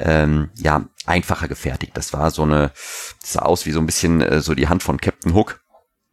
[0.03, 1.95] ähm, ja einfacher gefertigt.
[1.95, 2.71] Das war so eine,
[3.21, 5.61] das sah aus wie so ein bisschen äh, so die Hand von Captain Hook.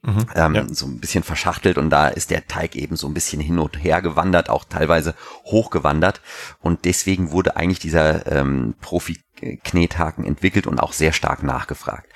[0.02, 0.66] Mhm, ähm, ja.
[0.70, 3.82] So ein bisschen verschachtelt und da ist der Teig eben so ein bisschen hin und
[3.82, 6.20] her gewandert, auch teilweise hochgewandert
[6.60, 12.12] und deswegen wurde eigentlich dieser ähm, Profi-Knethaken entwickelt und auch sehr stark nachgefragt.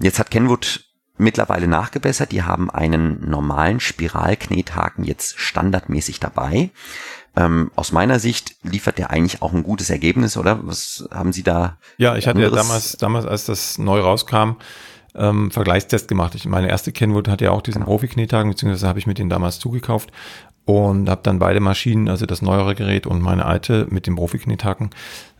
[0.00, 0.86] Jetzt hat Kenwood
[1.18, 2.32] mittlerweile nachgebessert.
[2.32, 6.70] Die haben einen normalen Spiralknethaken jetzt standardmäßig dabei.
[7.36, 10.66] Ähm, aus meiner Sicht liefert der eigentlich auch ein gutes Ergebnis, oder?
[10.66, 11.76] Was haben Sie da?
[11.98, 14.56] Ja, ich hatte ja damals, damals, als das neu rauskam,
[15.14, 16.34] ähm, Vergleichstest gemacht.
[16.34, 17.92] Ich, meine erste Kenwood hat ja auch diesen genau.
[17.92, 20.10] Profi-Knethaken, beziehungsweise habe ich mir den damals zugekauft
[20.64, 24.90] und habe dann beide Maschinen, also das neuere Gerät und meine alte mit dem Profi-Knethaken,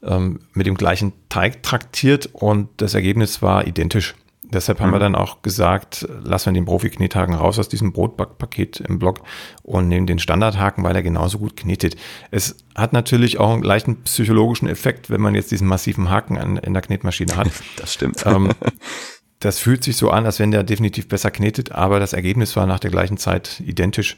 [0.03, 4.15] ähm, mit dem gleichen Teig traktiert und das Ergebnis war identisch.
[4.53, 4.95] Deshalb haben mhm.
[4.95, 9.21] wir dann auch gesagt, lassen wir den Profi-Knethaken raus aus diesem Brotbackpaket im Blog
[9.63, 11.97] und nehmen den Standardhaken, weil er genauso gut knetet.
[12.31, 16.57] Es hat natürlich auch einen leichten psychologischen Effekt, wenn man jetzt diesen massiven Haken an,
[16.59, 17.51] in der Knetmaschine hat.
[17.77, 18.25] Das stimmt.
[18.25, 18.51] Ähm,
[19.41, 22.67] das fühlt sich so an, als wenn der definitiv besser knetet, aber das Ergebnis war
[22.67, 24.17] nach der gleichen Zeit identisch.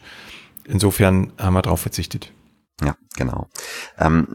[0.64, 2.32] Insofern haben wir darauf verzichtet.
[2.84, 3.48] Ja, genau.
[3.98, 4.28] Ähm,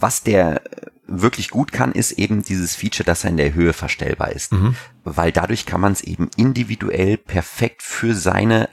[0.00, 0.60] was der
[1.08, 4.52] wirklich gut kann, ist eben dieses Feature, dass er in der Höhe verstellbar ist.
[4.52, 4.76] Mhm.
[5.04, 8.68] Weil dadurch kann man es eben individuell perfekt für seine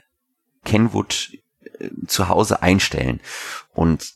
[0.64, 1.32] Kenwood
[1.78, 3.20] äh, zu Hause einstellen.
[3.72, 4.14] Und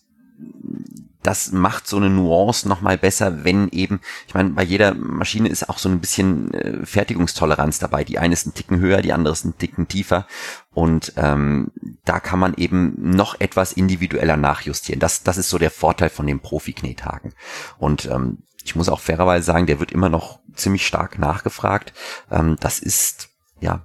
[1.23, 5.69] das macht so eine Nuance nochmal besser, wenn eben, ich meine, bei jeder Maschine ist
[5.69, 8.05] auch so ein bisschen äh, Fertigungstoleranz dabei.
[8.05, 10.27] Die eine ist ein Ticken höher, die andere ist ein Ticken tiefer.
[10.73, 11.73] Und ähm,
[12.05, 15.01] da kann man eben noch etwas individueller nachjustieren.
[15.01, 17.35] Das, das ist so der Vorteil von dem Profi-Knethaken.
[17.79, 21.93] Und ähm, ich muss auch fairerweise sagen, der wird immer noch ziemlich stark nachgefragt.
[22.31, 23.29] Ähm, das ist
[23.61, 23.85] ja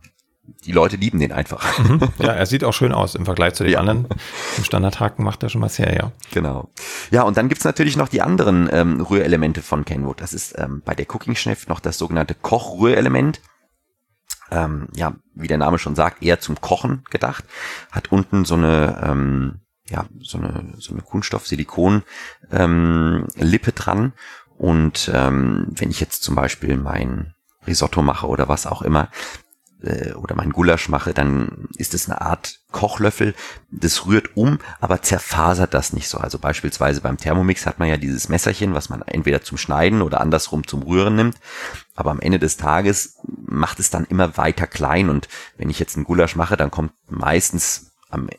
[0.66, 1.80] die Leute lieben den einfach.
[1.80, 2.00] Mhm.
[2.20, 3.80] Ja, er sieht auch schön aus im Vergleich zu den ja.
[3.80, 4.08] anderen.
[4.58, 6.12] Im Standardhaken macht er schon was her, ja.
[6.32, 6.70] Genau.
[7.12, 10.22] Ja, und dann gibt's natürlich noch die anderen ähm, Rührelemente von Kenwood.
[10.22, 13.42] Das ist ähm, bei der Cooking Chef noch das sogenannte Kochrührelement.
[14.52, 17.46] Ähm, ja, wie der Name schon sagt, eher zum Kochen gedacht.
[17.92, 22.04] Hat unten so eine, ähm, ja, so eine, so eine Kunststoff-Silikon-Lippe
[22.52, 24.14] ähm, dran.
[24.58, 27.34] Und ähm, wenn ich jetzt zum Beispiel mein
[27.68, 29.10] Risotto mache oder was auch immer,
[29.82, 33.34] äh, oder mein Gulasch mache, dann ist es eine Art Kochlöffel.
[33.72, 36.18] Das rührt um, aber zerfasert das nicht so.
[36.18, 40.22] Also beispielsweise beim Thermomix hat man ja dieses Messerchen, was man entweder zum Schneiden oder
[40.22, 41.38] andersrum zum Rühren nimmt.
[41.96, 45.10] Aber am Ende des Tages macht es dann immer weiter klein.
[45.10, 48.30] Und wenn ich jetzt einen Gulasch mache, dann kommt meistens am,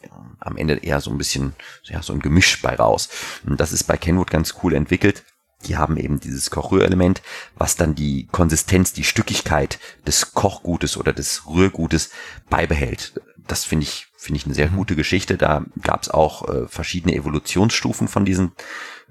[0.40, 3.08] am Ende eher so ein bisschen, ja, so ein Gemisch bei raus.
[3.46, 5.24] Und das ist bei Kenwood ganz cool entwickelt
[5.66, 7.22] die haben eben dieses Kochrührelement,
[7.56, 12.10] was dann die Konsistenz, die Stückigkeit des Kochgutes oder des Rührgutes
[12.48, 13.20] beibehält.
[13.46, 14.76] Das finde ich, finde ich eine sehr mhm.
[14.76, 15.36] gute Geschichte.
[15.36, 18.52] Da gab es auch äh, verschiedene Evolutionsstufen von diesen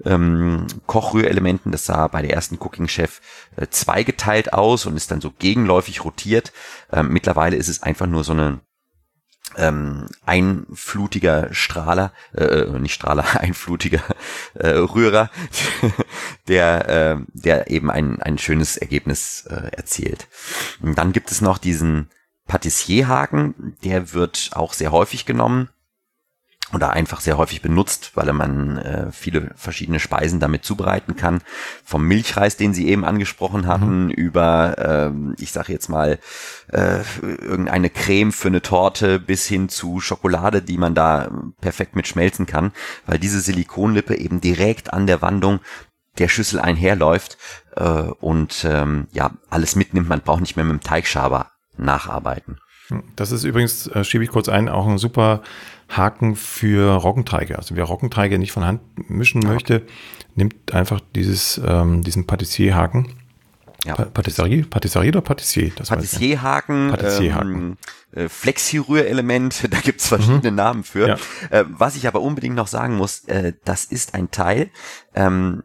[0.04, 1.72] ähm, Kochrührelementen.
[1.72, 3.20] Das sah bei der ersten Cooking Chef
[3.56, 6.52] äh, zweigeteilt aus und ist dann so gegenläufig rotiert.
[6.92, 8.60] Ähm, mittlerweile ist es einfach nur so eine
[9.56, 14.02] ähm, einflutiger Strahler, äh, äh nicht Strahler, einflutiger
[14.54, 15.30] äh, Rührer,
[16.48, 20.28] der, äh, der eben ein, ein schönes Ergebnis äh, erzielt.
[20.80, 22.10] Und dann gibt es noch diesen
[22.46, 25.68] Patissierhaken, der wird auch sehr häufig genommen
[26.72, 31.40] oder einfach sehr häufig benutzt, weil man äh, viele verschiedene Speisen damit zubereiten kann.
[31.84, 34.10] Vom Milchreis, den Sie eben angesprochen hatten, mhm.
[34.10, 36.18] über, äh, ich sage jetzt mal,
[36.72, 42.08] äh, irgendeine Creme für eine Torte bis hin zu Schokolade, die man da perfekt mit
[42.08, 42.72] schmelzen kann,
[43.06, 45.60] weil diese Silikonlippe eben direkt an der Wandung
[46.18, 47.38] der Schüssel einherläuft
[47.76, 50.08] äh, und ähm, ja alles mitnimmt.
[50.08, 52.58] Man braucht nicht mehr mit dem Teigschaber nacharbeiten.
[53.16, 55.42] Das ist übrigens, äh, schiebe ich kurz ein, auch ein super
[55.88, 57.58] Haken für Roggenteige.
[57.58, 59.82] Also wer Roggenteige nicht von Hand mischen möchte,
[60.34, 63.08] nimmt einfach dieses, ähm, diesen Patissier-Haken
[63.84, 63.94] Ja.
[63.94, 65.70] Patisserie, Patisserie oder Patissier?
[66.90, 66.90] Patissierhaken,
[67.56, 67.76] ähm,
[68.12, 70.56] äh, Flexi-Rührelement, da gibt's verschiedene mhm.
[70.56, 71.08] Namen für.
[71.08, 71.16] Ja.
[71.50, 74.70] Äh, was ich aber unbedingt noch sagen muss, äh, das ist ein Teil,
[75.14, 75.62] ähm,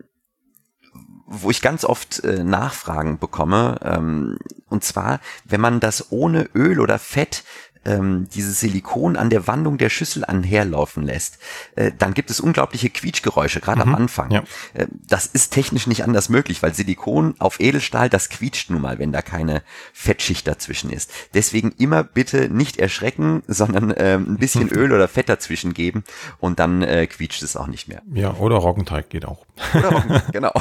[1.32, 3.78] wo ich ganz oft äh, Nachfragen bekomme.
[3.84, 4.38] Ähm,
[4.70, 7.44] und zwar, wenn man das ohne Öl oder Fett
[7.86, 11.40] ähm, dieses Silikon an der Wandung der Schüssel anherlaufen lässt,
[11.76, 14.32] äh, dann gibt es unglaubliche Quietschgeräusche, gerade mhm, am Anfang.
[14.32, 14.44] Ja.
[14.74, 19.00] Äh, das ist technisch nicht anders möglich, weil Silikon auf Edelstahl, das quietscht nun mal,
[19.00, 19.64] wenn da keine
[19.94, 21.12] Fettschicht dazwischen ist.
[21.34, 26.04] Deswegen immer bitte nicht erschrecken, sondern äh, ein bisschen Öl oder Fett dazwischen geben
[26.40, 28.02] und dann äh, quietscht es auch nicht mehr.
[28.14, 29.46] Ja, oder Roggenteig geht auch.
[29.74, 30.54] Oder Roggenteig, genau.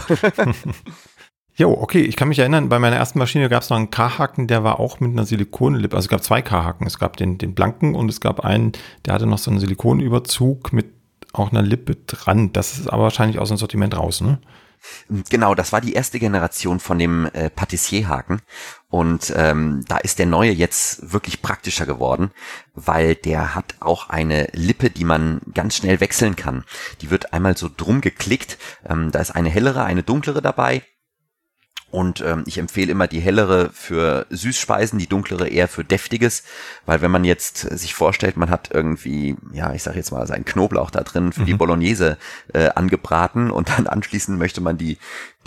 [1.57, 4.47] Jo, okay, ich kann mich erinnern, bei meiner ersten Maschine gab es noch einen K-Haken,
[4.47, 5.97] der war auch mit einer Silikonlippe.
[5.97, 6.87] Also es gab zwei K-Haken.
[6.87, 8.73] Es gab den, den blanken und es gab einen,
[9.05, 10.87] der hatte noch so einen Silikonüberzug mit
[11.33, 12.53] auch einer Lippe dran.
[12.53, 14.41] Das ist aber wahrscheinlich aus dem Sortiment raus, ne?
[15.29, 18.41] Genau, das war die erste Generation von dem äh, Patissierhaken
[18.89, 22.31] und ähm, da ist der neue jetzt wirklich praktischer geworden,
[22.75, 26.65] weil der hat auch eine Lippe, die man ganz schnell wechseln kann.
[27.03, 28.57] Die wird einmal so drum geklickt,
[28.89, 30.83] ähm, da ist eine hellere, eine dunklere dabei
[31.91, 36.45] und ähm, ich empfehle immer die hellere für Süßspeisen, die dunklere eher für deftiges,
[36.87, 40.45] weil wenn man jetzt sich vorstellt, man hat irgendwie, ja, ich sag jetzt mal, seinen
[40.45, 41.47] Knoblauch da drin für mhm.
[41.47, 42.17] die Bolognese
[42.53, 44.99] äh, angebraten und dann anschließend möchte man die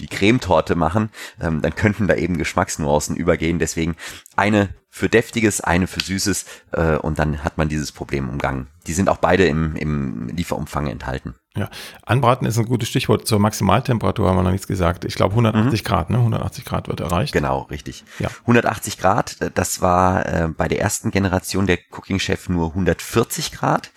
[0.04, 3.60] die Cremetorte machen, ähm, dann könnten da eben Geschmacksnuancen übergehen.
[3.60, 3.96] Deswegen
[4.36, 8.68] eine für deftiges, eine für süßes äh, und dann hat man dieses Problem umgangen.
[8.86, 11.34] Die sind auch beide im, im Lieferumfang enthalten.
[11.56, 11.70] Ja,
[12.04, 13.28] anbraten ist ein gutes Stichwort.
[13.28, 15.06] Zur Maximaltemperatur haben wir noch nichts gesagt.
[15.06, 15.88] Ich glaube 180 mhm.
[15.88, 16.18] Grad, ne?
[16.18, 17.32] 180 Grad wird erreicht.
[17.32, 18.04] Genau, richtig.
[18.20, 18.30] Ja.
[18.42, 23.52] 180 Grad, äh, das war äh, bei der ersten Generation der Cooking Chef nur 140
[23.52, 23.92] Grad.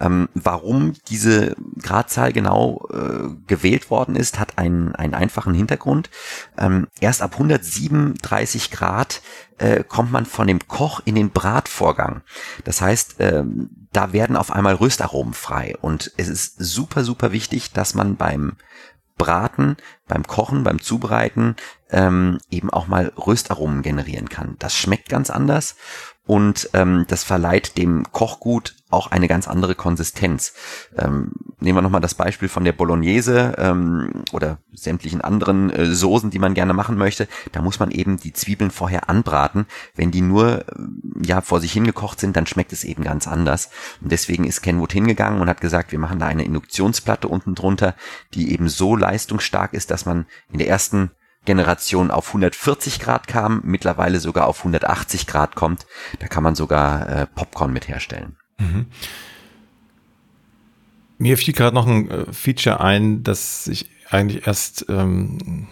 [0.00, 6.10] Ähm, warum diese Gradzahl genau äh, gewählt worden ist, hat einen, einen einfachen Hintergrund.
[6.56, 9.22] Ähm, erst ab 137 Grad
[9.58, 12.22] äh, kommt man von dem Koch in den Bratvorgang.
[12.64, 15.74] Das heißt, ähm, da werden auf einmal Röstaromen frei.
[15.80, 18.56] Und es ist super, super wichtig, dass man beim
[19.16, 19.76] Braten,
[20.08, 21.56] beim Kochen, beim Zubereiten
[21.90, 24.56] ähm, eben auch mal Röstaromen generieren kann.
[24.58, 25.76] Das schmeckt ganz anders
[26.28, 30.52] und ähm, das verleiht dem Kochgut auch eine ganz andere Konsistenz.
[30.96, 36.30] Ähm, nehmen wir nochmal das Beispiel von der Bolognese ähm, oder sämtlichen anderen äh, Soßen,
[36.30, 37.28] die man gerne machen möchte.
[37.52, 39.66] Da muss man eben die Zwiebeln vorher anbraten.
[39.94, 40.64] Wenn die nur äh,
[41.22, 43.70] ja vor sich hingekocht sind, dann schmeckt es eben ganz anders.
[44.02, 47.94] Und deswegen ist Kenwood hingegangen und hat gesagt, wir machen da eine Induktionsplatte unten drunter,
[48.34, 51.10] die eben so leistungsstark ist, dass man in der ersten
[51.44, 55.86] Generation auf 140 Grad kam, mittlerweile sogar auf 180 Grad kommt.
[56.18, 58.36] Da kann man sogar äh, Popcorn mit herstellen.
[58.58, 58.86] Mhm.
[61.16, 65.68] Mir fiel gerade noch ein äh, Feature ein, das ich eigentlich erst ähm,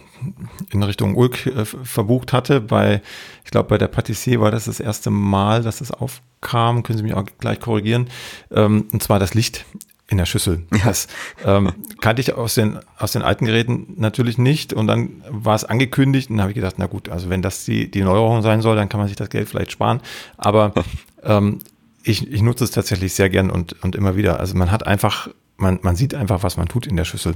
[0.71, 2.61] in Richtung Ulk äh, verbucht hatte.
[2.61, 3.01] Bei,
[3.45, 6.83] ich glaube, bei der Patissier war das das erste Mal, dass es aufkam.
[6.83, 8.09] Können Sie mich auch gleich korrigieren.
[8.51, 9.65] Ähm, und zwar das Licht
[10.09, 10.65] in der Schüssel.
[10.77, 10.85] Ja.
[10.85, 11.07] Das
[11.43, 14.73] ähm, kannte ich aus den, aus den alten Geräten natürlich nicht.
[14.73, 17.65] Und dann war es angekündigt und dann habe ich gedacht, na gut, also wenn das
[17.65, 20.01] die, die Neuerung sein soll, dann kann man sich das Geld vielleicht sparen.
[20.37, 20.73] Aber
[21.23, 21.59] ähm,
[22.03, 24.39] ich, ich nutze es tatsächlich sehr gern und, und immer wieder.
[24.39, 27.35] Also man hat einfach, man, man sieht einfach, was man tut in der Schüssel.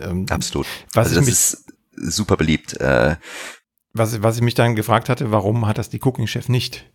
[0.00, 0.66] Ähm, Absolut.
[0.92, 1.64] Was also das mich, ist
[1.94, 2.78] super beliebt.
[2.80, 3.16] Äh,
[3.92, 6.89] was, was ich mich dann gefragt hatte, warum hat das die Cooking Chef nicht?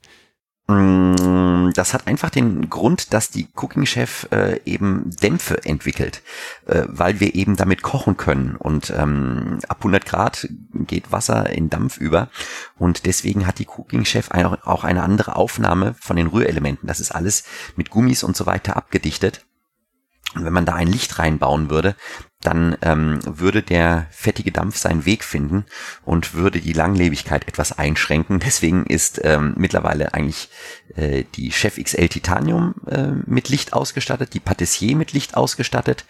[0.67, 6.23] Mm, das hat einfach den Grund, dass die Cooking Chef äh, eben Dämpfe entwickelt,
[6.65, 11.69] äh, weil wir eben damit kochen können und ähm, ab 100 Grad geht Wasser in
[11.69, 12.29] Dampf über
[12.79, 16.87] und deswegen hat die Cooking Chef auch eine andere Aufnahme von den Rührelementen.
[16.87, 17.43] Das ist alles
[17.75, 19.45] mit Gummis und so weiter abgedichtet.
[20.35, 21.95] Und wenn man da ein Licht reinbauen würde,
[22.41, 25.65] dann ähm, würde der fettige Dampf seinen Weg finden
[26.03, 28.39] und würde die Langlebigkeit etwas einschränken.
[28.39, 30.49] Deswegen ist ähm, mittlerweile eigentlich
[30.95, 36.05] äh, die Chef XL Titanium äh, mit Licht ausgestattet, die Patissier mit Licht ausgestattet,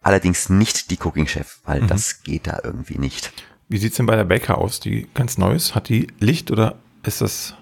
[0.00, 1.88] allerdings nicht die Cooking Chef, weil mhm.
[1.88, 3.32] das geht da irgendwie nicht.
[3.68, 4.80] Wie sieht's denn bei der Baker aus?
[4.80, 7.54] Die ganz neues, hat die Licht oder ist das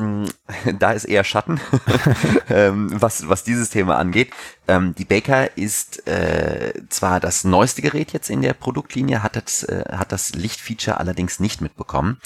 [0.00, 0.24] Mm,
[0.78, 1.60] da ist eher Schatten,
[2.48, 4.32] ähm, was, was dieses Thema angeht.
[4.68, 9.64] Ähm, die Baker ist äh, zwar das neueste Gerät jetzt in der Produktlinie, hat das,
[9.64, 12.20] äh, hat das Lichtfeature allerdings nicht mitbekommen.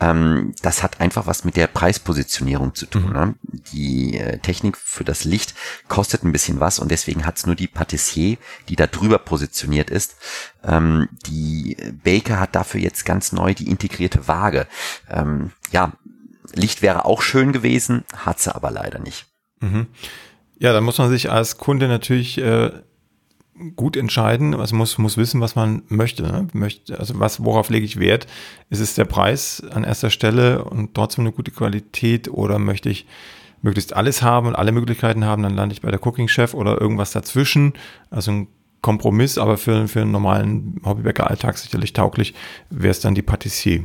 [0.00, 3.08] Ähm, das hat einfach was mit der Preispositionierung zu tun.
[3.08, 3.12] Mhm.
[3.12, 3.34] Ne?
[3.72, 5.54] Die äh, Technik für das Licht
[5.88, 9.90] kostet ein bisschen was und deswegen hat es nur die Patissier, die da drüber positioniert
[9.90, 10.16] ist.
[10.64, 14.66] Ähm, die Baker hat dafür jetzt ganz neu die integrierte Waage.
[15.10, 15.92] Ähm, ja,
[16.54, 19.26] Licht wäre auch schön gewesen, hat sie aber leider nicht.
[19.60, 19.86] Mhm.
[20.58, 22.70] Ja, da muss man sich als Kunde natürlich äh,
[23.76, 24.54] gut entscheiden.
[24.54, 26.48] Also muss, muss wissen, was man möchte, ne?
[26.52, 26.98] möchte.
[26.98, 28.26] Also was, worauf lege ich Wert?
[28.70, 33.06] Ist es der Preis an erster Stelle und trotzdem eine gute Qualität oder möchte ich
[33.62, 36.80] möglichst alles haben und alle Möglichkeiten haben, dann lande ich bei der Cooking Chef oder
[36.80, 37.74] irgendwas dazwischen.
[38.10, 38.48] Also ein
[38.82, 42.34] Kompromiss, aber für, für einen normalen Hobbybäcker-Alltag sicherlich tauglich,
[42.68, 43.84] wäre es dann die Patissier.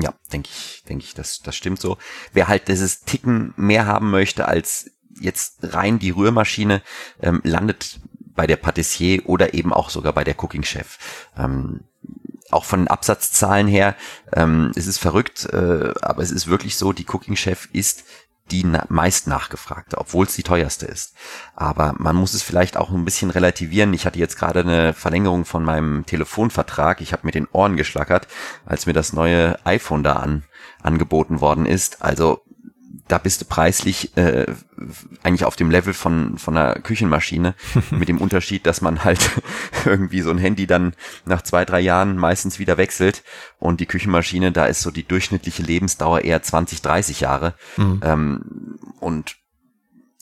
[0.00, 1.98] Ja, denke ich, denke ich, das, das stimmt so.
[2.32, 4.90] Wer halt dieses Ticken mehr haben möchte als
[5.20, 6.82] jetzt rein die Rührmaschine,
[7.20, 8.00] ähm, landet
[8.34, 10.98] bei der Patissier oder eben auch sogar bei der Cooking Chef.
[11.36, 11.80] Ähm,
[12.50, 13.96] auch von den Absatzzahlen her,
[14.32, 18.04] ähm, es ist verrückt, äh, aber es ist wirklich so, die Cooking Chef ist
[18.50, 21.14] die meist nachgefragte, obwohl es die teuerste ist.
[21.54, 23.94] Aber man muss es vielleicht auch ein bisschen relativieren.
[23.94, 27.00] Ich hatte jetzt gerade eine Verlängerung von meinem Telefonvertrag.
[27.00, 28.26] Ich habe mir den Ohren geschlackert,
[28.66, 30.44] als mir das neue iPhone da an,
[30.82, 32.02] angeboten worden ist.
[32.02, 32.42] Also
[33.08, 34.46] da bist du preislich äh,
[35.22, 37.54] eigentlich auf dem Level von, von einer Küchenmaschine,
[37.90, 39.30] mit dem Unterschied, dass man halt
[39.84, 40.94] irgendwie so ein Handy dann
[41.24, 43.24] nach zwei, drei Jahren meistens wieder wechselt
[43.58, 47.54] und die Küchenmaschine, da ist so die durchschnittliche Lebensdauer eher 20, 30 Jahre.
[47.76, 48.00] Mhm.
[48.04, 49.36] Ähm, und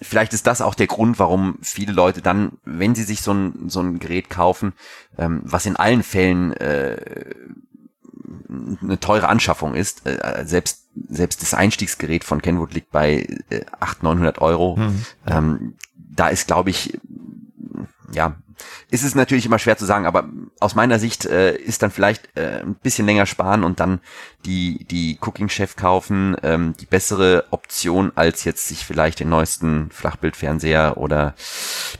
[0.00, 3.68] vielleicht ist das auch der Grund, warum viele Leute dann, wenn sie sich so ein,
[3.68, 4.72] so ein Gerät kaufen,
[5.18, 7.34] ähm, was in allen Fällen äh,
[8.82, 14.02] eine teure Anschaffung ist, äh, selbst selbst das Einstiegsgerät von Kenwood liegt bei äh, 800,
[14.02, 14.76] 900 Euro.
[14.76, 15.06] Mhm.
[15.26, 16.98] Ähm, da ist, glaube ich,
[18.12, 18.36] ja,
[18.90, 20.28] ist es natürlich immer schwer zu sagen, aber
[20.60, 24.00] aus meiner Sicht äh, ist dann vielleicht äh, ein bisschen länger sparen und dann
[24.46, 29.90] die, die Cooking Chef kaufen, ähm, die bessere Option, als jetzt sich vielleicht den neuesten
[29.90, 31.34] Flachbildfernseher oder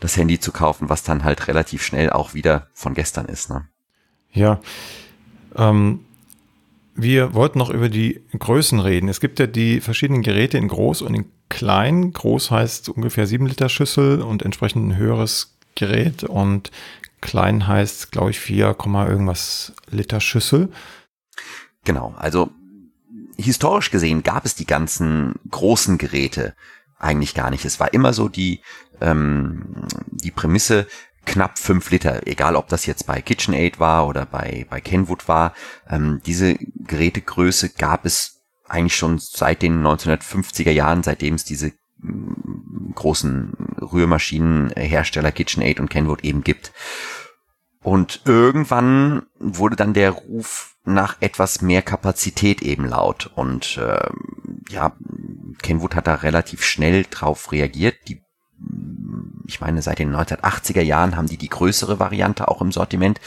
[0.01, 3.51] das Handy zu kaufen, was dann halt relativ schnell auch wieder von gestern ist.
[3.51, 3.69] Ne?
[4.33, 4.61] Ja,
[5.57, 6.06] ähm,
[6.97, 9.09] wir wollten noch über die Größen reden.
[9.09, 12.13] Es gibt ja die verschiedenen Geräte in groß und in klein.
[12.13, 16.71] Groß heißt ungefähr 7 Liter Schüssel und entsprechend ein höheres Gerät und
[17.21, 18.77] klein heißt, glaube ich, 4,
[19.09, 20.71] irgendwas Liter Schüssel.
[21.85, 22.51] Genau, also
[23.37, 26.55] historisch gesehen gab es die ganzen großen Geräte
[26.99, 27.65] eigentlich gar nicht.
[27.65, 28.61] Es war immer so die,
[29.01, 30.87] ähm, die Prämisse,
[31.27, 35.53] knapp fünf Liter, egal ob das jetzt bei KitchenAid war oder bei, bei Kenwood war.
[35.89, 36.57] Ähm, diese
[36.87, 45.33] Gerätegröße gab es eigentlich schon seit den 1950er Jahren, seitdem es diese mm, großen Rührmaschinenhersteller
[45.33, 46.73] KitchenAid und Kenwood eben gibt.
[47.83, 53.31] Und irgendwann wurde dann der Ruf nach etwas mehr Kapazität eben laut.
[53.35, 54.09] Und äh,
[54.71, 54.97] ja,
[55.63, 57.97] Kenwood hat da relativ schnell drauf reagiert.
[58.09, 58.23] Die
[59.47, 63.21] ich meine, seit den 1980er Jahren haben die die größere Variante auch im Sortiment.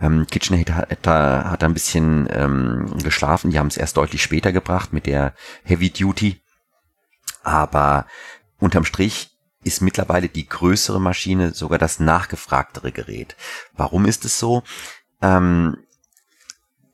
[0.00, 3.50] Ähm, KitchenAid hat, da, hat ein bisschen ähm, geschlafen.
[3.50, 6.40] Die haben es erst deutlich später gebracht mit der Heavy Duty.
[7.42, 8.06] Aber
[8.58, 9.30] unterm Strich
[9.62, 13.36] ist mittlerweile die größere Maschine sogar das nachgefragtere Gerät.
[13.74, 14.62] Warum ist es so?
[15.20, 15.76] Ähm,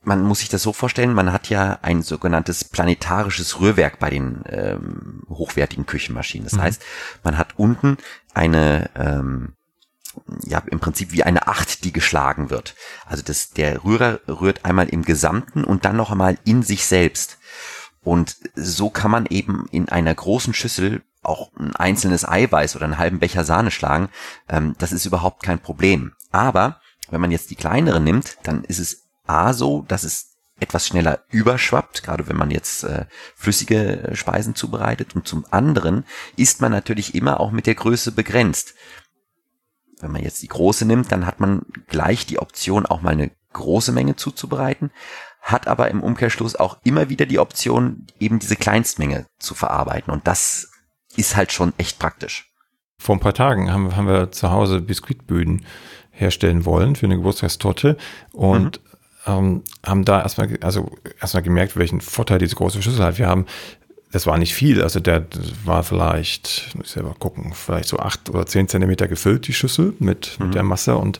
[0.07, 4.41] man muss sich das so vorstellen, man hat ja ein sogenanntes planetarisches Rührwerk bei den
[4.47, 6.45] ähm, hochwertigen Küchenmaschinen.
[6.45, 6.61] Das mhm.
[6.61, 6.81] heißt,
[7.25, 7.97] man hat unten
[8.33, 9.53] eine, ähm,
[10.45, 12.75] ja, im Prinzip wie eine Acht, die geschlagen wird.
[13.05, 17.37] Also das, der Rührer rührt einmal im Gesamten und dann noch einmal in sich selbst.
[18.01, 22.97] Und so kann man eben in einer großen Schüssel auch ein einzelnes Eiweiß oder einen
[22.97, 24.07] halben Becher Sahne schlagen.
[24.47, 26.13] Ähm, das ist überhaupt kein Problem.
[26.31, 26.79] Aber
[27.09, 31.23] wenn man jetzt die kleinere nimmt, dann ist es A so, dass es etwas schneller
[31.29, 33.05] überschwappt, gerade wenn man jetzt äh,
[33.35, 35.15] flüssige äh, Speisen zubereitet.
[35.15, 36.05] Und zum anderen
[36.35, 38.73] ist man natürlich immer auch mit der Größe begrenzt.
[39.99, 43.31] Wenn man jetzt die große nimmt, dann hat man gleich die Option, auch mal eine
[43.53, 44.91] große Menge zuzubereiten,
[45.41, 50.11] hat aber im Umkehrschluss auch immer wieder die Option, eben diese Kleinstmenge zu verarbeiten.
[50.11, 50.71] Und das
[51.15, 52.51] ist halt schon echt praktisch.
[52.99, 55.65] Vor ein paar Tagen haben, haben wir zu Hause Biskuitböden
[56.11, 57.97] herstellen wollen für eine Geburtstagstorte
[58.33, 58.86] und mhm
[59.27, 63.17] ähm, haben da erstmal, also erstmal gemerkt, welchen Vorteil diese große Schüssel hat.
[63.17, 63.45] Wir haben,
[64.11, 65.27] das war nicht viel, also der
[65.65, 69.93] war vielleicht, muss ich selber gucken, vielleicht so acht oder zehn Zentimeter gefüllt, die Schüssel
[69.99, 70.45] mit, mhm.
[70.47, 71.19] mit der Masse und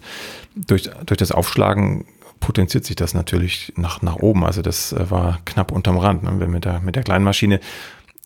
[0.55, 2.05] durch, durch das Aufschlagen
[2.39, 4.45] potenziert sich das natürlich nach, nach oben.
[4.45, 6.23] Also das äh, war knapp unterm Rand.
[6.23, 6.35] Ne?
[6.37, 7.59] Wenn mit der, mit der kleinen Maschine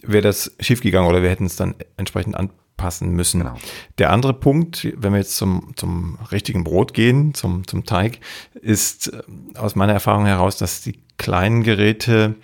[0.03, 2.49] wäre das schiefgegangen oder wir hätten es dann entsprechend an,
[2.81, 3.41] passen müssen.
[3.41, 3.55] Genau.
[3.97, 8.19] Der andere Punkt, wenn wir jetzt zum, zum richtigen Brot gehen, zum, zum Teig,
[8.61, 9.21] ist äh,
[9.57, 12.35] aus meiner Erfahrung heraus, dass die kleinen Geräte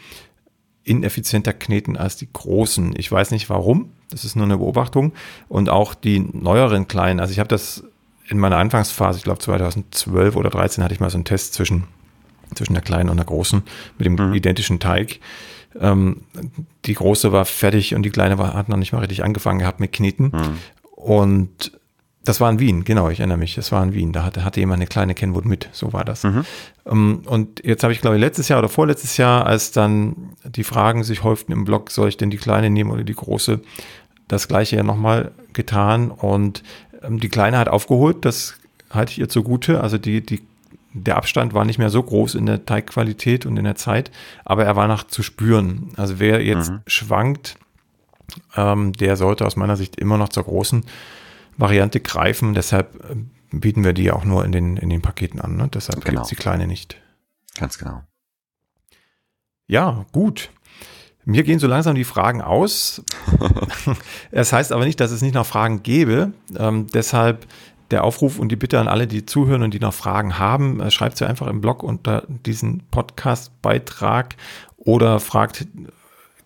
[0.83, 2.93] ineffizienter kneten als die großen.
[2.97, 5.13] Ich weiß nicht warum, das ist nur eine Beobachtung.
[5.49, 7.83] Und auch die neueren kleinen, also ich habe das
[8.29, 11.85] in meiner Anfangsphase, ich glaube 2012 oder 2013 hatte ich mal so einen Test zwischen,
[12.55, 13.63] zwischen der kleinen und der großen
[13.97, 14.33] mit dem mhm.
[14.33, 15.19] identischen Teig.
[15.79, 16.21] Ähm,
[16.85, 19.79] die große war fertig und die kleine war, hat noch nicht mal richtig angefangen gehabt
[19.79, 20.31] mit Kneten.
[20.33, 20.57] Mhm.
[20.95, 21.71] Und
[22.27, 23.55] Das war in Wien, genau, ich erinnere mich.
[23.55, 24.11] Das war in Wien.
[24.11, 26.23] Da hatte, hatte jemand eine kleine Kenwood mit, so war das.
[26.23, 26.45] Mhm.
[26.83, 30.65] Um, und jetzt habe ich, glaube ich, letztes Jahr oder vorletztes Jahr, als dann die
[30.65, 33.61] Fragen sich häuften im Blog, soll ich denn die kleine nehmen oder die große,
[34.27, 36.11] das gleiche ja nochmal getan.
[36.11, 36.63] Und
[37.01, 38.55] ähm, die kleine hat aufgeholt, das
[38.89, 39.79] halte ich ihr zugute.
[39.79, 40.41] Also die, die,
[41.03, 44.11] der Abstand war nicht mehr so groß in der Teigqualität und in der Zeit,
[44.45, 45.91] aber er war noch zu spüren.
[45.97, 46.81] Also wer jetzt mhm.
[46.87, 47.57] schwankt,
[48.55, 50.85] ähm, der sollte aus meiner Sicht immer noch zur großen
[51.57, 52.53] Variante greifen.
[52.53, 53.15] Deshalb äh,
[53.51, 55.55] bieten wir die auch nur in den, in den Paketen an.
[55.55, 55.69] Ne?
[55.73, 56.21] Deshalb genau.
[56.21, 56.97] gibt es die kleine nicht.
[57.57, 58.03] Ganz genau.
[59.67, 60.49] Ja, gut.
[61.25, 63.03] Mir gehen so langsam die Fragen aus.
[64.31, 66.31] Es heißt aber nicht, dass es nicht noch Fragen gäbe.
[66.57, 67.47] Ähm, deshalb
[67.91, 70.91] der Aufruf und die Bitte an alle, die zuhören und die noch Fragen haben, äh,
[70.91, 74.35] schreibt sie einfach im Blog unter diesen Podcast-Beitrag
[74.77, 75.67] oder fragt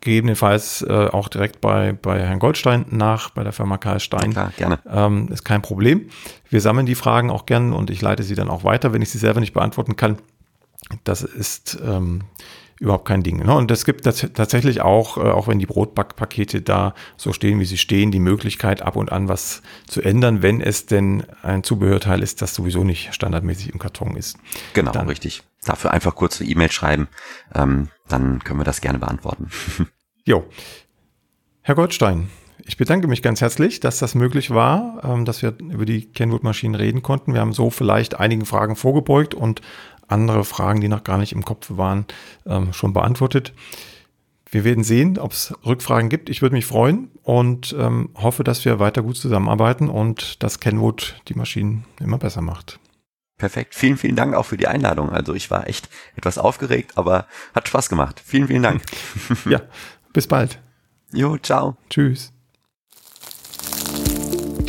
[0.01, 4.31] gegebenenfalls äh, auch direkt bei, bei Herrn Goldstein nach, bei der Firma Karl Stein.
[4.31, 4.79] Klar, gerne.
[4.89, 6.09] Ähm, ist kein Problem.
[6.49, 9.11] Wir sammeln die Fragen auch gern und ich leite sie dann auch weiter, wenn ich
[9.11, 10.17] sie selber nicht beantworten kann.
[11.03, 12.23] Das ist ähm,
[12.81, 13.45] überhaupt kein Ding.
[13.45, 13.53] Ne?
[13.53, 17.77] Und es gibt tatsächlich auch, äh, auch wenn die Brotbackpakete da so stehen, wie sie
[17.77, 22.41] stehen, die Möglichkeit, ab und an was zu ändern, wenn es denn ein Zubehörteil ist,
[22.41, 24.39] das sowieso nicht standardmäßig im Karton ist.
[24.73, 25.43] Genau, dann, richtig.
[25.63, 27.07] Dafür einfach kurz eine E-Mail schreiben,
[27.53, 29.51] ähm, dann können wir das gerne beantworten.
[30.25, 30.43] jo.
[31.61, 32.29] Herr Goldstein,
[32.65, 36.75] ich bedanke mich ganz herzlich, dass das möglich war, ähm, dass wir über die Kenwood-Maschinen
[36.75, 37.33] reden konnten.
[37.33, 39.61] Wir haben so vielleicht einigen Fragen vorgebeugt und
[40.11, 42.05] andere Fragen, die noch gar nicht im Kopf waren,
[42.45, 43.53] ähm, schon beantwortet.
[44.49, 46.29] Wir werden sehen, ob es Rückfragen gibt.
[46.29, 51.15] Ich würde mich freuen und ähm, hoffe, dass wir weiter gut zusammenarbeiten und dass Kenwood
[51.29, 52.79] die Maschinen immer besser macht.
[53.37, 53.73] Perfekt.
[53.73, 55.09] Vielen, vielen Dank auch für die Einladung.
[55.09, 58.21] Also ich war echt etwas aufgeregt, aber hat Spaß gemacht.
[58.23, 58.83] Vielen, vielen Dank.
[59.45, 59.61] ja,
[60.13, 60.59] bis bald.
[61.13, 61.77] Jo, ciao.
[61.89, 62.30] Tschüss.